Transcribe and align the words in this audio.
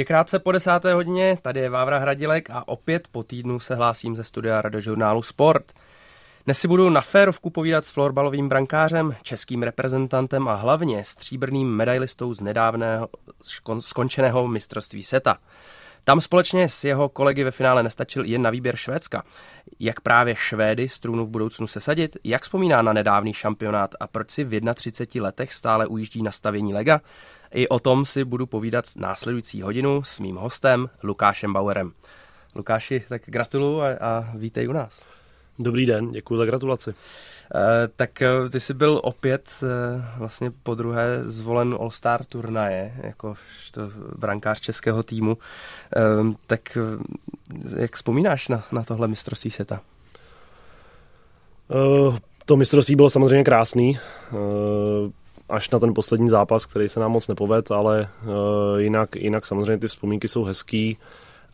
Je 0.00 0.04
krátce 0.04 0.38
po 0.38 0.52
desáté 0.52 0.94
hodině, 0.94 1.38
tady 1.42 1.60
je 1.60 1.70
Vávra 1.70 1.98
Hradilek 1.98 2.50
a 2.50 2.68
opět 2.68 3.08
po 3.12 3.22
týdnu 3.22 3.60
se 3.60 3.74
hlásím 3.74 4.16
ze 4.16 4.24
studia 4.24 4.62
radiožurnálu 4.62 5.22
Sport. 5.22 5.72
Dnes 6.44 6.58
si 6.58 6.68
budu 6.68 6.90
na 6.90 7.00
férovku 7.00 7.50
povídat 7.50 7.84
s 7.84 7.90
florbalovým 7.90 8.48
brankářem, 8.48 9.16
českým 9.22 9.62
reprezentantem 9.62 10.48
a 10.48 10.54
hlavně 10.54 11.04
stříbrným 11.04 11.68
medailistou 11.68 12.34
z 12.34 12.40
nedávného 12.40 13.08
skončeného 13.78 14.48
mistrovství 14.48 15.02
SETA. 15.02 15.38
Tam 16.04 16.20
společně 16.20 16.68
s 16.68 16.84
jeho 16.84 17.08
kolegy 17.08 17.44
ve 17.44 17.50
finále 17.50 17.82
nestačil 17.82 18.24
jen 18.24 18.42
na 18.42 18.50
výběr 18.50 18.76
Švédska. 18.76 19.22
Jak 19.80 20.00
právě 20.00 20.34
Švédy 20.36 20.88
z 20.88 21.00
trůnu 21.00 21.26
v 21.26 21.30
budoucnu 21.30 21.66
sesadit, 21.66 22.16
jak 22.24 22.42
vzpomíná 22.42 22.82
na 22.82 22.92
nedávný 22.92 23.32
šampionát 23.32 23.94
a 24.00 24.06
proč 24.06 24.30
si 24.30 24.44
v 24.44 24.60
31 24.74 25.26
letech 25.26 25.54
stále 25.54 25.86
ujíždí 25.86 26.22
na 26.22 26.30
stavění 26.30 26.74
lega, 26.74 27.00
i 27.52 27.68
o 27.68 27.78
tom 27.78 28.04
si 28.04 28.24
budu 28.24 28.46
povídat 28.46 28.84
následující 28.96 29.62
hodinu 29.62 30.02
s 30.02 30.20
mým 30.20 30.36
hostem 30.36 30.90
Lukášem 31.02 31.52
Bauerem. 31.52 31.92
Lukáši, 32.54 33.04
tak 33.08 33.22
gratuluju 33.26 33.80
a, 33.80 33.88
a 34.00 34.32
vítej 34.34 34.68
u 34.68 34.72
nás. 34.72 35.06
Dobrý 35.58 35.86
den, 35.86 36.10
děkuji 36.10 36.36
za 36.36 36.44
gratulaci. 36.44 36.90
E, 36.90 36.94
tak 37.96 38.22
eh, 38.22 38.48
ty 38.48 38.60
jsi 38.60 38.74
byl 38.74 39.00
opět 39.02 39.50
e, 39.62 39.66
vlastně 40.18 40.50
po 40.62 40.74
druhé 40.74 41.24
zvolen 41.24 41.76
All-Star 41.80 42.24
turnaje, 42.24 42.94
jako 43.02 43.34
to 43.70 43.80
brankář 44.18 44.60
českého 44.60 45.02
týmu. 45.02 45.38
E, 45.96 46.00
tak 46.46 46.78
jak 47.76 47.94
vzpomínáš 47.94 48.48
na, 48.48 48.64
na 48.72 48.82
tohle 48.82 49.08
mistrovství 49.08 49.50
světa? 49.50 49.80
E, 51.70 52.20
to 52.46 52.56
mistrovství 52.56 52.96
bylo 52.96 53.10
samozřejmě 53.10 53.44
krásný. 53.44 53.98
E, 53.98 55.19
až 55.50 55.70
na 55.70 55.78
ten 55.78 55.94
poslední 55.94 56.28
zápas, 56.28 56.66
který 56.66 56.88
se 56.88 57.00
nám 57.00 57.10
moc 57.12 57.28
nepoved, 57.28 57.70
ale 57.70 58.08
uh, 58.22 58.80
jinak, 58.80 59.16
jinak 59.16 59.46
samozřejmě 59.46 59.78
ty 59.78 59.88
vzpomínky 59.88 60.28
jsou 60.28 60.44
hezký 60.44 60.98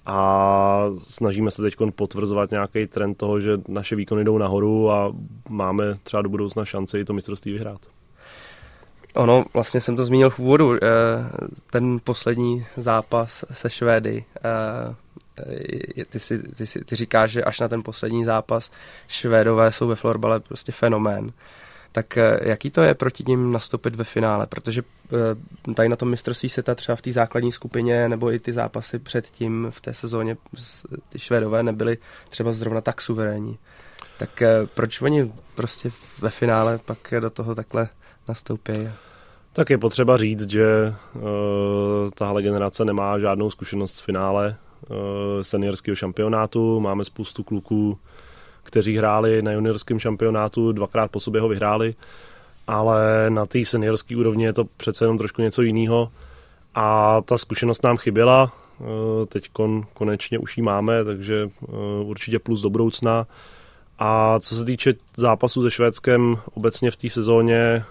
a 0.06 0.86
snažíme 1.00 1.50
se 1.50 1.62
teď 1.62 1.76
potvrzovat 1.94 2.50
nějaký 2.50 2.86
trend 2.86 3.14
toho, 3.14 3.40
že 3.40 3.50
naše 3.68 3.96
výkony 3.96 4.24
jdou 4.24 4.38
nahoru 4.38 4.90
a 4.90 5.12
máme 5.48 5.98
třeba 6.02 6.22
do 6.22 6.28
budoucna 6.28 6.64
šanci 6.64 7.04
to 7.04 7.12
mistrovství 7.12 7.52
vyhrát. 7.52 7.80
Ono, 9.14 9.44
vlastně 9.54 9.80
jsem 9.80 9.96
to 9.96 10.04
zmínil 10.04 10.30
v 10.30 10.38
úvodu, 10.38 10.74
eh, 10.74 10.78
ten 11.70 12.00
poslední 12.04 12.66
zápas 12.76 13.44
se 13.52 13.70
Švédy, 13.70 14.24
eh, 14.44 16.04
ty, 16.04 16.20
si, 16.20 16.38
ty, 16.38 16.66
si, 16.66 16.84
ty 16.84 16.96
říkáš, 16.96 17.30
že 17.30 17.44
až 17.44 17.60
na 17.60 17.68
ten 17.68 17.82
poslední 17.82 18.24
zápas 18.24 18.70
Švédové 19.08 19.72
jsou 19.72 19.88
ve 19.88 19.96
florbale 19.96 20.40
prostě 20.40 20.72
fenomén 20.72 21.32
tak 21.96 22.16
eh, 22.16 22.38
jaký 22.42 22.70
to 22.70 22.82
je 22.82 22.94
proti 22.94 23.24
ním 23.28 23.52
nastoupit 23.52 23.94
ve 23.94 24.04
finále? 24.04 24.46
Protože 24.46 24.82
eh, 25.72 25.74
tady 25.74 25.88
na 25.88 25.96
tom 25.96 26.10
mistrovství 26.10 26.48
světa 26.48 26.74
třeba 26.74 26.96
v 26.96 27.02
té 27.02 27.12
základní 27.12 27.52
skupině 27.52 28.08
nebo 28.08 28.32
i 28.32 28.38
ty 28.38 28.52
zápasy 28.52 28.98
předtím 28.98 29.66
v 29.70 29.80
té 29.80 29.94
sezóně 29.94 30.36
ty 31.08 31.18
Švédové 31.18 31.62
nebyly 31.62 31.98
třeba 32.28 32.52
zrovna 32.52 32.80
tak 32.80 33.00
suverénní. 33.00 33.58
Tak 34.18 34.42
eh, 34.42 34.66
proč 34.74 35.02
oni 35.02 35.32
prostě 35.54 35.90
ve 36.20 36.30
finále 36.30 36.78
pak 36.78 37.14
do 37.20 37.30
toho 37.30 37.54
takhle 37.54 37.88
nastoupí? 38.28 38.72
Tak 39.52 39.70
je 39.70 39.78
potřeba 39.78 40.16
říct, 40.16 40.50
že 40.50 40.94
uh, 41.14 41.22
tahle 42.14 42.42
generace 42.42 42.84
nemá 42.84 43.18
žádnou 43.18 43.50
zkušenost 43.50 43.96
z 43.96 44.00
finále 44.00 44.56
uh, 44.88 44.96
seniorského 45.42 45.96
šampionátu. 45.96 46.80
Máme 46.80 47.04
spoustu 47.04 47.42
kluků, 47.42 47.98
kteří 48.66 48.96
hráli 48.96 49.42
na 49.42 49.52
juniorském 49.52 49.98
šampionátu, 49.98 50.72
dvakrát 50.72 51.10
po 51.10 51.20
sobě 51.20 51.40
ho 51.40 51.48
vyhráli, 51.48 51.94
ale 52.66 53.26
na 53.28 53.46
té 53.46 53.64
seniorské 53.64 54.16
úrovni 54.16 54.44
je 54.44 54.52
to 54.52 54.64
přece 54.76 55.04
jenom 55.04 55.18
trošku 55.18 55.42
něco 55.42 55.62
jiného 55.62 56.10
a 56.74 57.20
ta 57.24 57.38
zkušenost 57.38 57.84
nám 57.84 57.96
chyběla, 57.96 58.52
eh, 58.80 59.26
teď 59.26 59.48
kon, 59.52 59.86
konečně 59.94 60.38
už 60.38 60.56
ji 60.56 60.62
máme, 60.62 61.04
takže 61.04 61.50
eh, 61.62 61.66
určitě 62.04 62.38
plus 62.38 62.62
do 62.62 62.70
budoucna. 62.70 63.26
A 63.98 64.40
co 64.40 64.54
se 64.54 64.64
týče 64.64 64.94
zápasu 65.16 65.62
se 65.62 65.70
Švédskem 65.70 66.38
obecně 66.54 66.90
v 66.90 66.96
té 66.96 67.10
sezóně, 67.10 67.56
eh, 67.56 67.82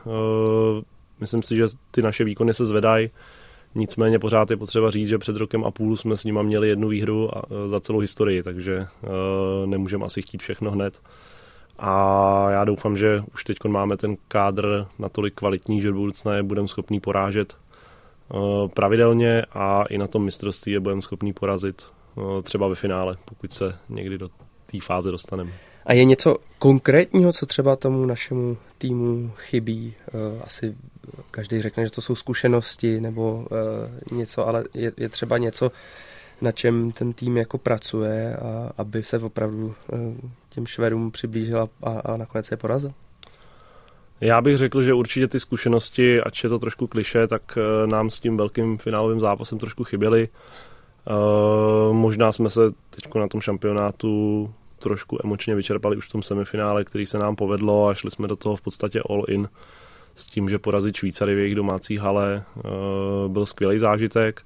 myslím 1.19 1.43
si, 1.43 1.55
že 1.55 1.67
ty 1.91 2.01
naše 2.01 2.23
výkony 2.23 2.53
se 2.53 2.65
zvedají. 2.65 3.09
Nicméně 3.75 4.19
pořád 4.19 4.51
je 4.51 4.57
potřeba 4.57 4.91
říct, 4.91 5.07
že 5.07 5.17
před 5.17 5.35
rokem 5.35 5.63
a 5.63 5.71
půl 5.71 5.95
jsme 5.95 6.17
s 6.17 6.23
nima 6.23 6.41
měli 6.41 6.69
jednu 6.69 6.87
výhru 6.87 7.37
a, 7.37 7.41
e, 7.65 7.69
za 7.69 7.79
celou 7.79 7.99
historii, 7.99 8.43
takže 8.43 8.87
uh, 9.01 9.09
nemůžeme 9.65 10.05
asi 10.05 10.21
chtít 10.21 10.41
všechno 10.41 10.71
hned. 10.71 11.01
A 11.79 12.51
já 12.51 12.65
doufám, 12.65 12.97
že 12.97 13.23
už 13.33 13.43
teď 13.43 13.57
máme 13.67 13.97
ten 13.97 14.17
kádr 14.27 14.85
natolik 14.99 15.33
kvalitní, 15.33 15.81
že 15.81 15.87
do 15.87 15.93
budoucna 15.93 16.35
je 16.35 16.43
budeme 16.43 16.67
schopný 16.67 16.99
porážet 16.99 17.57
uh, 18.33 18.67
pravidelně 18.67 19.45
a 19.51 19.83
i 19.83 19.97
na 19.97 20.07
tom 20.07 20.25
mistrovství 20.25 20.71
je 20.71 20.79
budeme 20.79 21.01
schopný 21.01 21.33
porazit 21.33 21.87
třeba 22.43 22.67
ve 22.67 22.75
finále, 22.75 23.17
pokud 23.25 23.53
se 23.53 23.75
někdy 23.89 24.17
do 24.17 24.29
té 24.65 24.79
fáze 24.81 25.11
dostaneme. 25.11 25.51
A 25.85 25.93
je 25.93 26.05
něco 26.05 26.37
konkrétního, 26.59 27.33
co 27.33 27.45
třeba 27.45 27.75
tomu 27.75 28.05
našemu 28.05 28.57
týmu 28.77 29.31
chybí? 29.37 29.93
Eh, 30.07 30.41
asi 30.43 30.75
každý 31.31 31.61
řekne, 31.61 31.83
že 31.85 31.91
to 31.91 32.01
jsou 32.01 32.15
zkušenosti 32.15 33.01
nebo 33.01 33.47
eh, 34.11 34.15
něco, 34.15 34.47
ale 34.47 34.63
je, 34.73 34.91
je 34.97 35.09
třeba 35.09 35.37
něco, 35.37 35.71
na 36.41 36.51
čem 36.51 36.91
ten 36.91 37.13
tým 37.13 37.37
jako 37.37 37.57
pracuje, 37.57 38.35
a 38.35 38.71
aby 38.77 39.03
se 39.03 39.19
opravdu 39.19 39.75
eh, 39.93 39.97
těm 40.49 40.65
Švedům 40.65 41.11
přiblížil 41.11 41.69
a, 41.83 41.89
a 41.89 42.17
nakonec 42.17 42.51
je 42.51 42.57
porazil? 42.57 42.91
Já 44.21 44.41
bych 44.41 44.57
řekl, 44.57 44.81
že 44.81 44.93
určitě 44.93 45.27
ty 45.27 45.39
zkušenosti, 45.39 46.21
ač 46.21 46.43
je 46.43 46.49
to 46.49 46.59
trošku 46.59 46.87
kliše, 46.87 47.27
tak 47.27 47.57
nám 47.85 48.09
s 48.09 48.19
tím 48.19 48.37
velkým 48.37 48.77
finálovým 48.77 49.19
zápasem 49.19 49.59
trošku 49.59 49.83
chyběly. 49.83 50.29
možná 51.91 52.31
jsme 52.31 52.49
se 52.49 52.61
teď 52.89 53.15
na 53.15 53.27
tom 53.27 53.41
šampionátu 53.41 54.49
trošku 54.85 55.17
emočně 55.23 55.55
vyčerpali 55.55 55.97
už 55.97 56.07
v 56.07 56.11
tom 56.11 56.21
semifinále, 56.21 56.83
který 56.83 57.05
se 57.05 57.17
nám 57.17 57.35
povedlo 57.35 57.87
a 57.87 57.93
šli 57.93 58.11
jsme 58.11 58.27
do 58.27 58.35
toho 58.35 58.55
v 58.55 58.61
podstatě 58.61 59.01
all 59.09 59.25
in 59.27 59.49
s 60.15 60.27
tím, 60.27 60.49
že 60.49 60.59
porazit 60.59 60.97
Švýcary 60.97 61.35
v 61.35 61.37
jejich 61.37 61.55
domácí 61.55 61.97
hale 61.97 62.43
eh, 62.43 62.61
byl 63.27 63.45
skvělý 63.45 63.79
zážitek. 63.79 64.41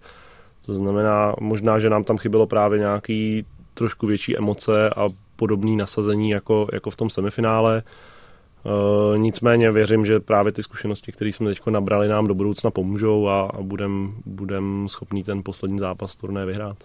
To 0.65 0.73
znamená, 0.73 1.35
možná, 1.39 1.79
že 1.79 1.89
nám 1.89 2.03
tam 2.03 2.17
chybělo 2.17 2.47
právě 2.47 2.79
nějaký 2.79 3.45
trošku 3.73 4.07
větší 4.07 4.37
emoce 4.37 4.89
a 4.89 5.07
podobný 5.35 5.77
nasazení 5.77 6.29
jako, 6.29 6.67
jako 6.73 6.89
v 6.89 6.95
tom 6.95 7.09
semifinále. 7.09 7.83
E, 7.83 9.17
nicméně 9.17 9.71
věřím, 9.71 10.05
že 10.05 10.19
právě 10.19 10.51
ty 10.51 10.63
zkušenosti, 10.63 11.11
které 11.11 11.29
jsme 11.33 11.49
teď 11.49 11.61
nabrali, 11.69 12.07
nám 12.07 12.27
do 12.27 12.35
budoucna 12.35 12.71
pomůžou 12.71 13.27
a, 13.27 13.41
a 13.41 13.61
budeme 13.61 14.09
budem 14.25 14.87
schopný 14.89 15.23
ten 15.23 15.43
poslední 15.43 15.79
zápas 15.79 16.15
turné 16.15 16.45
vyhrát. 16.45 16.77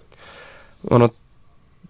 Ono 0.85 1.09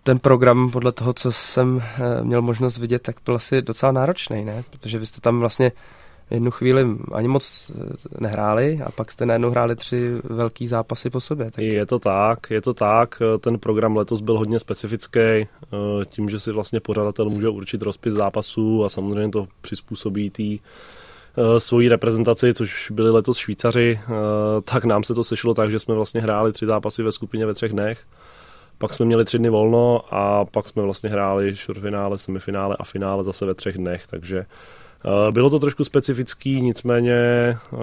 ten 0.05 0.19
program, 0.19 0.71
podle 0.71 0.93
toho, 0.93 1.13
co 1.13 1.33
jsem 1.33 1.83
eh, 1.83 2.25
měl 2.25 2.43
možnost 2.43 2.79
vidět, 2.79 3.03
tak 3.03 3.17
byl 3.25 3.35
asi 3.35 3.63
docela 3.63 3.93
náročný, 3.93 4.45
ne? 4.45 4.65
Protože 4.71 4.99
vy 4.99 5.07
jste 5.07 5.21
tam 5.21 5.41
vlastně 5.41 5.73
jednu 6.31 6.51
chvíli 6.51 6.87
ani 7.13 7.29
moc 7.29 7.71
eh, 7.71 8.21
nehráli 8.21 8.81
a 8.87 8.91
pak 8.91 9.13
jste 9.13 9.27
najednou 9.27 9.51
hráli 9.51 9.77
tři 9.77 10.13
velký 10.25 10.67
zápasy 10.67 11.11
po 11.11 11.21
sobě. 11.21 11.51
Tak... 11.51 11.65
Je 11.65 11.87
to 11.87 11.99
tak, 11.99 12.39
je 12.51 12.61
to 12.61 12.75
tak. 12.75 13.23
Ten 13.41 13.59
program 13.59 13.97
letos 13.97 14.21
byl 14.21 14.39
hodně 14.39 14.61
specifický, 14.61 15.21
eh, 15.21 15.47
tím, 16.07 16.29
že 16.29 16.41
si 16.41 16.53
vlastně 16.53 16.81
pořadatel 16.81 17.31
může 17.31 17.49
určit 17.49 17.83
rozpis 17.83 18.15
zápasů 18.15 18.85
a 18.85 18.89
samozřejmě 18.89 19.31
to 19.31 19.47
přizpůsobí 19.61 20.31
tý 20.31 20.59
svoji 21.59 21.89
reprezentaci, 21.89 22.55
což 22.55 22.91
byli 22.91 23.11
letos 23.11 23.39
Švýcaři, 23.39 24.01
tak 24.65 24.85
nám 24.85 25.05
se 25.05 25.15
to 25.15 25.25
sešlo 25.25 25.55
tak, 25.55 25.71
že 25.71 25.79
jsme 25.79 25.95
vlastně 25.95 26.21
hráli 26.21 26.53
tři 26.53 26.67
zápasy 26.67 27.03
ve 27.03 27.13
skupině 27.13 27.47
ve 27.47 27.55
třech 27.55 27.73
dnech 27.73 28.05
pak 28.79 28.95
jsme 28.95 29.07
měli 29.07 29.25
tři 29.25 29.39
dny 29.39 29.51
volno 29.51 30.01
a 30.11 30.45
pak 30.45 30.69
jsme 30.69 30.83
vlastně 30.83 31.11
hráli 31.11 31.57
čtvrtfinále, 31.57 32.19
semifinále 32.19 32.77
a 32.79 32.85
finále 32.85 33.25
zase 33.25 33.47
ve 33.47 33.55
třech 33.55 33.79
dnech, 33.79 34.07
takže 34.07 34.47
uh, 35.05 35.31
bylo 35.31 35.51
to 35.51 35.59
trošku 35.59 35.85
specifický, 35.85 36.61
nicméně 36.61 37.19
uh, 37.73 37.79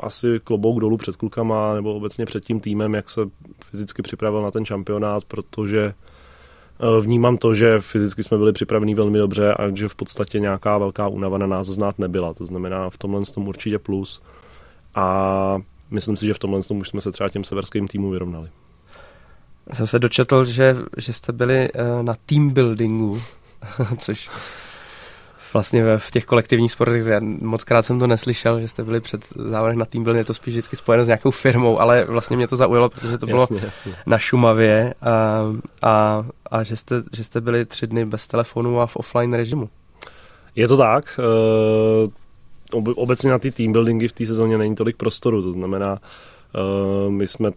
asi 0.00 0.40
klobouk 0.44 0.80
dolů 0.80 0.96
před 0.96 1.16
klukama 1.16 1.74
nebo 1.74 1.94
obecně 1.94 2.26
před 2.26 2.44
tím 2.44 2.60
týmem, 2.60 2.94
jak 2.94 3.10
se 3.10 3.20
fyzicky 3.64 4.02
připravil 4.02 4.42
na 4.42 4.50
ten 4.50 4.64
šampionát, 4.64 5.24
protože 5.24 5.94
uh, 6.82 7.04
vnímám 7.04 7.36
to, 7.36 7.54
že 7.54 7.80
fyzicky 7.80 8.22
jsme 8.22 8.38
byli 8.38 8.52
připraveni 8.52 8.94
velmi 8.94 9.18
dobře 9.18 9.54
a 9.54 9.70
že 9.74 9.88
v 9.88 9.94
podstatě 9.94 10.40
nějaká 10.40 10.78
velká 10.78 11.08
únava 11.08 11.38
na 11.38 11.46
nás 11.46 11.66
znát 11.66 11.98
nebyla. 11.98 12.34
To 12.34 12.46
znamená 12.46 12.90
v 12.90 12.98
tomhle 12.98 13.22
tom 13.34 13.48
určitě 13.48 13.78
plus. 13.78 14.22
A 14.94 15.58
myslím 15.90 16.16
si, 16.16 16.26
že 16.26 16.34
v 16.34 16.38
tomhle 16.38 16.62
tom 16.62 16.78
už 16.78 16.88
jsme 16.88 17.00
se 17.00 17.12
třeba 17.12 17.28
těm 17.28 17.44
severským 17.44 17.88
týmu 17.88 18.10
vyrovnali 18.10 18.48
jsem 19.72 19.86
se 19.86 19.98
dočetl, 19.98 20.44
že, 20.44 20.76
že 20.96 21.12
jste 21.12 21.32
byli 21.32 21.72
uh, 21.72 22.02
na 22.02 22.14
team 22.26 22.50
buildingu, 22.50 23.22
což 23.98 24.30
vlastně 25.52 25.98
v 25.98 26.10
těch 26.10 26.24
kolektivních 26.24 26.72
sportech, 26.72 27.06
já 27.06 27.20
moc 27.40 27.64
krát 27.64 27.82
jsem 27.82 27.98
to 27.98 28.06
neslyšel, 28.06 28.60
že 28.60 28.68
jste 28.68 28.84
byli 28.84 29.00
před 29.00 29.28
závodem 29.36 29.78
na 29.78 29.84
team 29.84 30.04
building, 30.04 30.20
je 30.20 30.24
to 30.24 30.34
spíš 30.34 30.54
vždycky 30.54 30.76
spojeno 30.76 31.04
s 31.04 31.06
nějakou 31.06 31.30
firmou, 31.30 31.80
ale 31.80 32.04
vlastně 32.04 32.36
mě 32.36 32.48
to 32.48 32.56
zaujalo, 32.56 32.90
protože 32.90 33.18
to 33.18 33.26
bylo 33.26 33.40
jasně, 33.40 33.60
jasně. 33.64 33.94
na 34.06 34.18
Šumavě 34.18 34.94
a, 35.02 35.42
a, 35.82 36.24
a 36.50 36.62
že, 36.62 36.76
jste, 36.76 37.02
že 37.12 37.24
jste 37.24 37.40
byli 37.40 37.64
tři 37.64 37.86
dny 37.86 38.04
bez 38.04 38.26
telefonu 38.26 38.80
a 38.80 38.86
v 38.86 38.96
offline 38.96 39.34
režimu. 39.34 39.68
Je 40.56 40.68
to 40.68 40.76
tak. 40.76 41.20
Uh, 42.74 42.92
obecně 42.96 43.30
na 43.30 43.38
ty 43.38 43.50
team 43.50 43.72
buildingy 43.72 44.08
v 44.08 44.12
té 44.12 44.26
sezóně 44.26 44.58
není 44.58 44.74
tolik 44.74 44.96
prostoru, 44.96 45.42
to 45.42 45.52
znamená, 45.52 45.92
uh, 45.92 47.12
my 47.12 47.26
jsme 47.26 47.50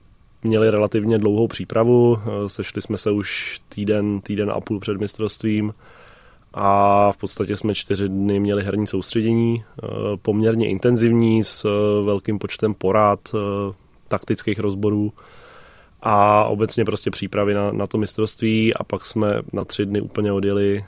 měli 0.45 0.69
relativně 0.69 1.17
dlouhou 1.17 1.47
přípravu, 1.47 2.17
sešli 2.47 2.81
jsme 2.81 2.97
se 2.97 3.11
už 3.11 3.61
týden, 3.69 4.21
týden 4.21 4.51
a 4.51 4.61
půl 4.61 4.79
před 4.79 4.99
mistrovstvím 4.99 5.73
a 6.53 7.11
v 7.11 7.17
podstatě 7.17 7.57
jsme 7.57 7.75
čtyři 7.75 8.09
dny 8.09 8.39
měli 8.39 8.63
herní 8.63 8.87
soustředění, 8.87 9.63
poměrně 10.21 10.67
intenzivní 10.67 11.43
s 11.43 11.65
velkým 12.05 12.39
počtem 12.39 12.73
porad, 12.73 13.19
taktických 14.07 14.59
rozborů 14.59 15.13
a 16.01 16.45
obecně 16.45 16.85
prostě 16.85 17.11
přípravy 17.11 17.53
na, 17.53 17.71
na 17.71 17.87
to 17.87 17.97
mistrovství 17.97 18.73
a 18.73 18.83
pak 18.83 19.05
jsme 19.05 19.41
na 19.53 19.65
tři 19.65 19.85
dny 19.85 20.01
úplně 20.01 20.31
odjeli 20.31 20.85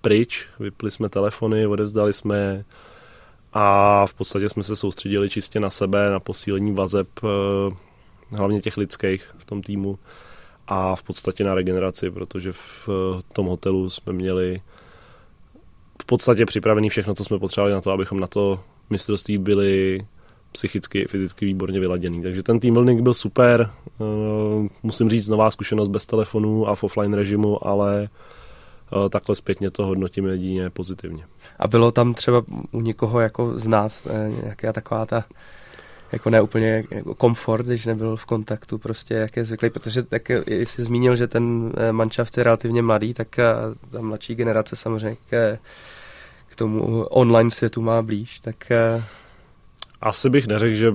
pryč, 0.00 0.48
vypli 0.60 0.90
jsme 0.90 1.08
telefony, 1.08 1.66
odevzdali 1.66 2.12
jsme 2.12 2.64
a 3.52 4.06
v 4.06 4.14
podstatě 4.14 4.48
jsme 4.48 4.62
se 4.62 4.76
soustředili 4.76 5.30
čistě 5.30 5.60
na 5.60 5.70
sebe, 5.70 6.10
na 6.10 6.20
posílení 6.20 6.72
vazeb, 6.72 7.08
uh, 7.22 7.28
hlavně 8.38 8.60
těch 8.60 8.76
lidských 8.76 9.34
v 9.38 9.44
tom 9.44 9.62
týmu 9.62 9.98
a 10.66 10.96
v 10.96 11.02
podstatě 11.02 11.44
na 11.44 11.54
regeneraci, 11.54 12.10
protože 12.10 12.52
v 12.52 12.88
uh, 12.88 13.20
tom 13.32 13.46
hotelu 13.46 13.90
jsme 13.90 14.12
měli 14.12 14.60
v 16.02 16.04
podstatě 16.04 16.46
připravený 16.46 16.88
všechno, 16.88 17.14
co 17.14 17.24
jsme 17.24 17.38
potřebovali 17.38 17.72
na 17.72 17.80
to, 17.80 17.90
abychom 17.90 18.20
na 18.20 18.26
to 18.26 18.60
mistrovství 18.90 19.38
byli 19.38 20.00
psychicky 20.52 21.00
i 21.00 21.08
fyzicky 21.08 21.46
výborně 21.46 21.80
vyladěný. 21.80 22.22
Takže 22.22 22.42
ten 22.42 22.60
team 22.60 22.74
building 22.74 23.02
byl 23.02 23.14
super. 23.14 23.70
Eh, 24.00 24.68
musím 24.82 25.10
říct, 25.10 25.28
nová 25.28 25.50
zkušenost 25.50 25.88
bez 25.88 26.06
telefonu 26.06 26.68
a 26.68 26.74
v 26.74 26.84
offline 26.84 27.14
režimu, 27.14 27.66
ale 27.66 28.04
eh, 28.04 28.39
takhle 29.10 29.34
zpětně 29.34 29.70
to 29.70 29.86
hodnotím 29.86 30.26
jedině 30.26 30.70
pozitivně. 30.70 31.24
A 31.58 31.68
bylo 31.68 31.92
tam 31.92 32.14
třeba 32.14 32.42
u 32.70 32.80
někoho 32.80 33.20
jako 33.20 33.56
znát 33.56 33.92
eh, 34.06 34.30
nějaká 34.42 34.72
taková 34.72 35.06
ta 35.06 35.24
jako 36.12 36.30
ne 36.30 36.40
úplně 36.40 36.84
jako 36.90 37.14
komfort, 37.14 37.66
když 37.66 37.86
nebyl 37.86 38.16
v 38.16 38.24
kontaktu 38.24 38.78
prostě, 38.78 39.14
jak 39.14 39.36
je 39.36 39.44
zvyklý, 39.44 39.70
protože 39.70 40.02
tak 40.02 40.30
jsi 40.46 40.84
zmínil, 40.84 41.16
že 41.16 41.26
ten 41.26 41.72
manšaft 41.90 42.38
je 42.38 42.44
relativně 42.44 42.82
mladý, 42.82 43.14
tak 43.14 43.36
ta 43.90 44.00
mladší 44.00 44.34
generace 44.34 44.76
samozřejmě 44.76 45.16
k, 45.30 45.58
k 46.48 46.56
tomu 46.56 47.04
online 47.04 47.50
světu 47.50 47.82
má 47.82 48.02
blíž, 48.02 48.38
tak 48.40 48.56
asi 50.00 50.30
bych 50.30 50.46
neřekl, 50.46 50.74
že 50.74 50.92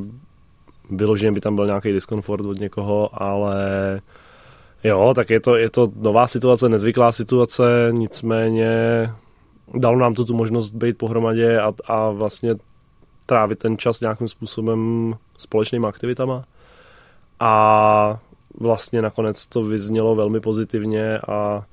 vyloženě 0.90 1.32
by 1.32 1.42
tam 1.42 1.56
byl 1.56 1.66
nějaký 1.66 1.92
diskomfort 1.92 2.46
od 2.46 2.60
někoho, 2.60 3.24
ale 3.24 3.56
jo, 4.88 5.14
tak 5.16 5.30
je 5.30 5.40
to, 5.40 5.56
je 5.56 5.70
to 5.70 5.88
nová 5.96 6.28
situace, 6.28 6.70
nezvyklá 6.70 7.12
situace, 7.12 7.88
nicméně 7.92 8.70
dalo 9.74 9.98
nám 9.98 10.14
to 10.14 10.26
tu 10.26 10.34
možnost 10.34 10.70
být 10.70 10.98
pohromadě 10.98 11.60
a, 11.60 11.74
a 11.86 12.10
vlastně 12.10 12.56
trávit 13.26 13.60
ten 13.60 13.78
čas 13.78 14.02
nějakým 14.02 14.28
způsobem 14.28 15.14
společnými 15.38 15.88
aktivitama. 15.88 16.44
A 17.40 18.20
vlastně 18.60 19.02
nakonec 19.02 19.46
to 19.46 19.64
vyznělo 19.64 20.16
velmi 20.16 20.40
pozitivně 20.40 21.18
a 21.18 21.66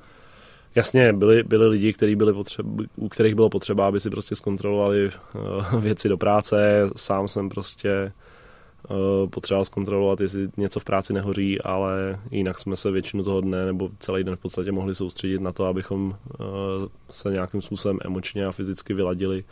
Jasně, 0.74 1.12
byli, 1.12 1.42
byli 1.42 1.68
lidi, 1.68 1.92
kteří 1.92 2.16
byli 2.16 2.32
potřeba, 2.32 2.68
u 2.96 3.08
kterých 3.08 3.34
bylo 3.34 3.48
potřeba, 3.48 3.86
aby 3.86 4.00
si 4.00 4.10
prostě 4.10 4.36
zkontrolovali 4.36 5.06
uh, 5.06 5.80
věci 5.80 6.08
do 6.08 6.16
práce. 6.16 6.86
Sám 6.96 7.28
jsem 7.28 7.48
prostě 7.48 8.12
uh, 8.90 9.28
potřeboval 9.30 9.64
zkontrolovat, 9.64 10.20
jestli 10.20 10.48
něco 10.56 10.80
v 10.80 10.84
práci 10.84 11.12
nehoří, 11.12 11.60
ale 11.60 12.20
jinak 12.30 12.58
jsme 12.58 12.76
se 12.76 12.90
většinu 12.90 13.24
toho 13.24 13.40
dne 13.40 13.66
nebo 13.66 13.90
celý 13.98 14.24
den 14.24 14.36
v 14.36 14.40
podstatě 14.40 14.72
mohli 14.72 14.94
soustředit 14.94 15.40
na 15.40 15.52
to, 15.52 15.66
abychom 15.66 16.06
uh, 16.06 16.46
se 17.10 17.30
nějakým 17.30 17.62
způsobem 17.62 17.98
emočně 18.04 18.46
a 18.46 18.52
fyzicky 18.52 18.94
vyladili 18.94 19.44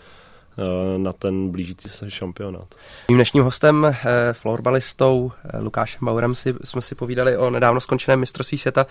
na 0.96 1.12
ten 1.12 1.50
blížící 1.50 1.88
se 1.88 2.10
šampionát. 2.10 2.74
Mým 3.08 3.18
dnešním 3.18 3.42
hostem, 3.42 3.96
florbalistou 4.32 5.32
Lukášem 5.60 6.06
Bauerem, 6.06 6.34
si, 6.34 6.54
jsme 6.64 6.82
si 6.82 6.94
povídali 6.94 7.36
o 7.36 7.50
nedávno 7.50 7.80
skončeném 7.80 8.20
mistrovství 8.20 8.58
světa 8.58 8.86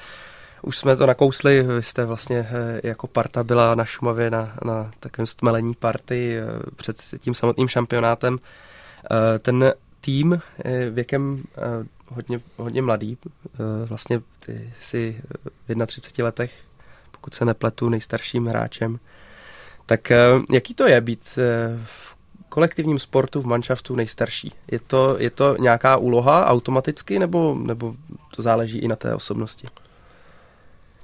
už 0.61 0.77
jsme 0.77 0.95
to 0.95 1.05
nakousli, 1.05 1.63
vy 1.63 1.83
jste 1.83 2.05
vlastně 2.05 2.47
eh, 2.51 2.81
jako 2.83 3.07
parta 3.07 3.43
byla 3.43 3.75
na 3.75 3.85
Šumavě 3.85 4.29
na, 4.29 4.53
na 4.65 4.91
takovém 4.99 5.27
stmelení 5.27 5.73
party 5.73 6.37
eh, 6.37 6.45
před 6.75 6.97
tím 7.19 7.33
samotným 7.33 7.67
šampionátem. 7.67 8.37
Eh, 9.11 9.39
ten 9.39 9.73
tým 10.01 10.41
věkem 10.91 11.43
hodně, 12.07 12.41
hodně 12.57 12.81
mladý, 12.81 13.17
vlastně 13.85 14.21
ty 14.45 14.73
jsi 14.81 15.21
v 15.67 15.85
31 15.85 16.25
letech, 16.25 16.53
pokud 17.11 17.33
se 17.33 17.45
nepletu, 17.45 17.89
nejstarším 17.89 18.47
hráčem. 18.47 18.99
Tak 19.85 20.11
jaký 20.51 20.73
to 20.73 20.87
je 20.87 21.01
být 21.01 21.37
v 21.83 22.15
kolektivním 22.49 22.99
sportu 22.99 23.41
v 23.41 23.45
manšaftu 23.45 23.95
nejstarší? 23.95 24.51
Je 24.71 24.79
to, 24.79 25.15
je 25.19 25.29
to 25.29 25.55
nějaká 25.59 25.97
úloha 25.97 26.45
automaticky, 26.45 27.19
nebo, 27.19 27.57
nebo 27.63 27.95
to 28.35 28.41
záleží 28.41 28.79
i 28.79 28.87
na 28.87 28.95
té 28.95 29.15
osobnosti? 29.15 29.67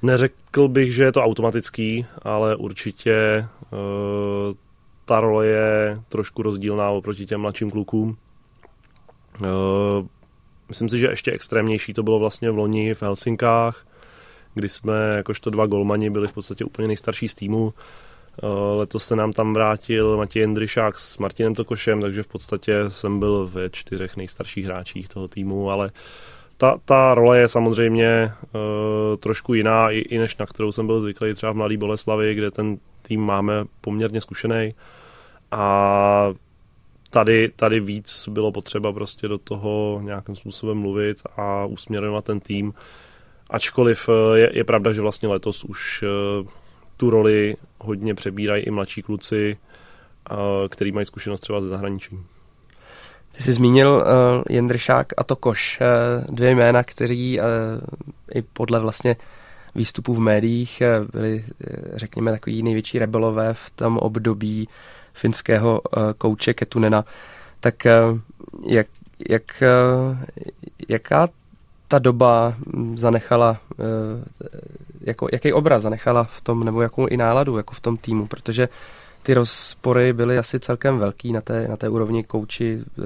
Neřekl 0.01 0.67
bych, 0.67 0.93
že 0.93 1.03
je 1.03 1.11
to 1.11 1.23
automatický, 1.23 2.05
ale 2.21 2.55
určitě 2.55 3.47
uh, 3.71 4.55
ta 5.05 5.19
role 5.19 5.47
je 5.47 6.01
trošku 6.09 6.41
rozdílná 6.41 6.89
oproti 6.89 7.25
těm 7.25 7.41
mladším 7.41 7.71
klukům. 7.71 8.17
Uh, 9.41 10.07
myslím 10.67 10.89
si, 10.89 10.99
že 10.99 11.07
ještě 11.07 11.31
extrémnější 11.31 11.93
to 11.93 12.03
bylo 12.03 12.19
vlastně 12.19 12.51
v 12.51 12.57
loni 12.57 12.93
v 12.93 13.01
Helsinkách, 13.01 13.87
kdy 14.53 14.69
jsme 14.69 15.13
jakožto 15.15 15.49
dva 15.49 15.65
golmani 15.65 16.09
byli 16.09 16.27
v 16.27 16.33
podstatě 16.33 16.65
úplně 16.65 16.87
nejstarší 16.87 17.27
z 17.27 17.35
týmu. 17.35 17.63
Uh, 18.43 18.49
letos 18.77 19.05
se 19.07 19.15
nám 19.15 19.33
tam 19.33 19.53
vrátil 19.53 20.17
Matěj 20.17 20.39
Jendryšák 20.39 20.99
s 20.99 21.17
Martinem 21.17 21.55
Tokošem, 21.55 22.01
takže 22.01 22.23
v 22.23 22.27
podstatě 22.27 22.83
jsem 22.87 23.19
byl 23.19 23.49
ve 23.53 23.69
čtyřech 23.69 24.17
nejstarších 24.17 24.65
hráčích 24.65 25.09
toho 25.09 25.27
týmu, 25.27 25.71
ale 25.71 25.91
ta, 26.57 26.77
ta 26.85 27.13
role 27.13 27.39
je 27.39 27.47
samozřejmě 27.47 28.31
uh, 28.41 29.17
trošku 29.17 29.53
jiná, 29.53 29.91
i, 29.91 29.97
i 29.97 30.17
než 30.17 30.37
na 30.37 30.45
kterou 30.45 30.71
jsem 30.71 30.87
byl 30.87 31.01
zvyklý 31.01 31.33
třeba 31.33 31.51
v 31.51 31.55
Mladý 31.55 31.77
Boleslavi, 31.77 32.35
kde 32.35 32.51
ten 32.51 32.77
tým 33.01 33.21
máme 33.21 33.65
poměrně 33.81 34.21
zkušený. 34.21 34.73
A 35.51 36.33
tady, 37.15 37.49
tady 37.55 37.79
víc 37.79 38.29
bylo 38.31 38.51
potřeba 38.51 38.93
prostě 38.93 39.27
do 39.27 39.37
toho 39.37 40.01
nějakým 40.03 40.35
způsobem 40.35 40.77
mluvit 40.77 41.17
a 41.37 41.65
usměrňovat 41.65 42.25
ten 42.25 42.39
tým. 42.39 42.73
Ačkoliv 43.49 44.09
eh, 44.09 44.39
je, 44.39 44.49
je 44.53 44.63
pravda, 44.63 44.93
že 44.93 45.01
vlastně 45.01 45.29
letos 45.29 45.63
už 45.63 46.03
uh, 46.03 46.47
tu 46.97 47.09
roli 47.09 47.55
hodně 47.79 48.15
přebírají 48.15 48.63
i 48.63 48.71
mladší 48.71 49.01
kluci, 49.01 49.57
uh, 50.31 50.37
který 50.69 50.91
mají 50.91 51.05
zkušenost 51.05 51.39
třeba 51.39 51.61
ze 51.61 51.67
zahraničí. 51.67 52.19
Ty 53.31 53.43
jsi 53.43 53.53
zmínil 53.53 53.89
uh, 53.89 54.03
Jendršák 54.49 55.07
a 55.17 55.23
Tokoš, 55.23 55.79
uh, 55.81 56.35
dvě 56.35 56.55
jména, 56.55 56.83
který 56.83 57.39
uh, 57.39 57.45
i 58.33 58.41
podle 58.41 58.79
vlastně 58.79 59.15
výstupů 59.75 60.13
v 60.13 60.19
médiích 60.19 60.83
uh, 60.99 61.07
byli, 61.13 61.45
řekněme, 61.93 62.31
takový 62.31 62.63
největší 62.63 62.99
rebelové 62.99 63.53
v 63.53 63.69
tom 63.69 63.97
období 63.97 64.67
finského 65.15 65.81
uh, 65.81 66.03
kouče 66.17 66.53
Ketunena. 66.53 67.05
Tak 67.59 67.75
uh, 67.85 68.19
jak, 68.65 68.87
jak, 69.29 69.63
uh, 69.63 70.17
jaká 70.89 71.27
ta 71.87 71.99
doba 71.99 72.55
zanechala, 72.95 73.57
uh, 73.77 73.85
jako, 75.01 75.27
jaký 75.33 75.53
obraz 75.53 75.81
zanechala 75.81 76.23
v 76.23 76.41
tom, 76.41 76.63
nebo 76.63 76.81
jakou 76.81 77.07
i 77.07 77.17
náladu 77.17 77.57
jako 77.57 77.73
v 77.73 77.79
tom 77.79 77.97
týmu, 77.97 78.27
protože 78.27 78.69
ty 79.25 79.33
rozpory 79.33 80.13
byly 80.13 80.37
asi 80.37 80.59
celkem 80.59 80.97
velký 80.97 81.31
na 81.31 81.41
té, 81.41 81.67
na 81.67 81.77
té 81.77 81.89
úrovni 81.89 82.23
kouči 82.23 82.79
eh, 82.79 83.03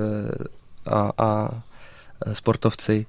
a, 0.86 1.12
a 1.18 1.50
eh, 2.26 2.36
sportovci, 2.36 3.06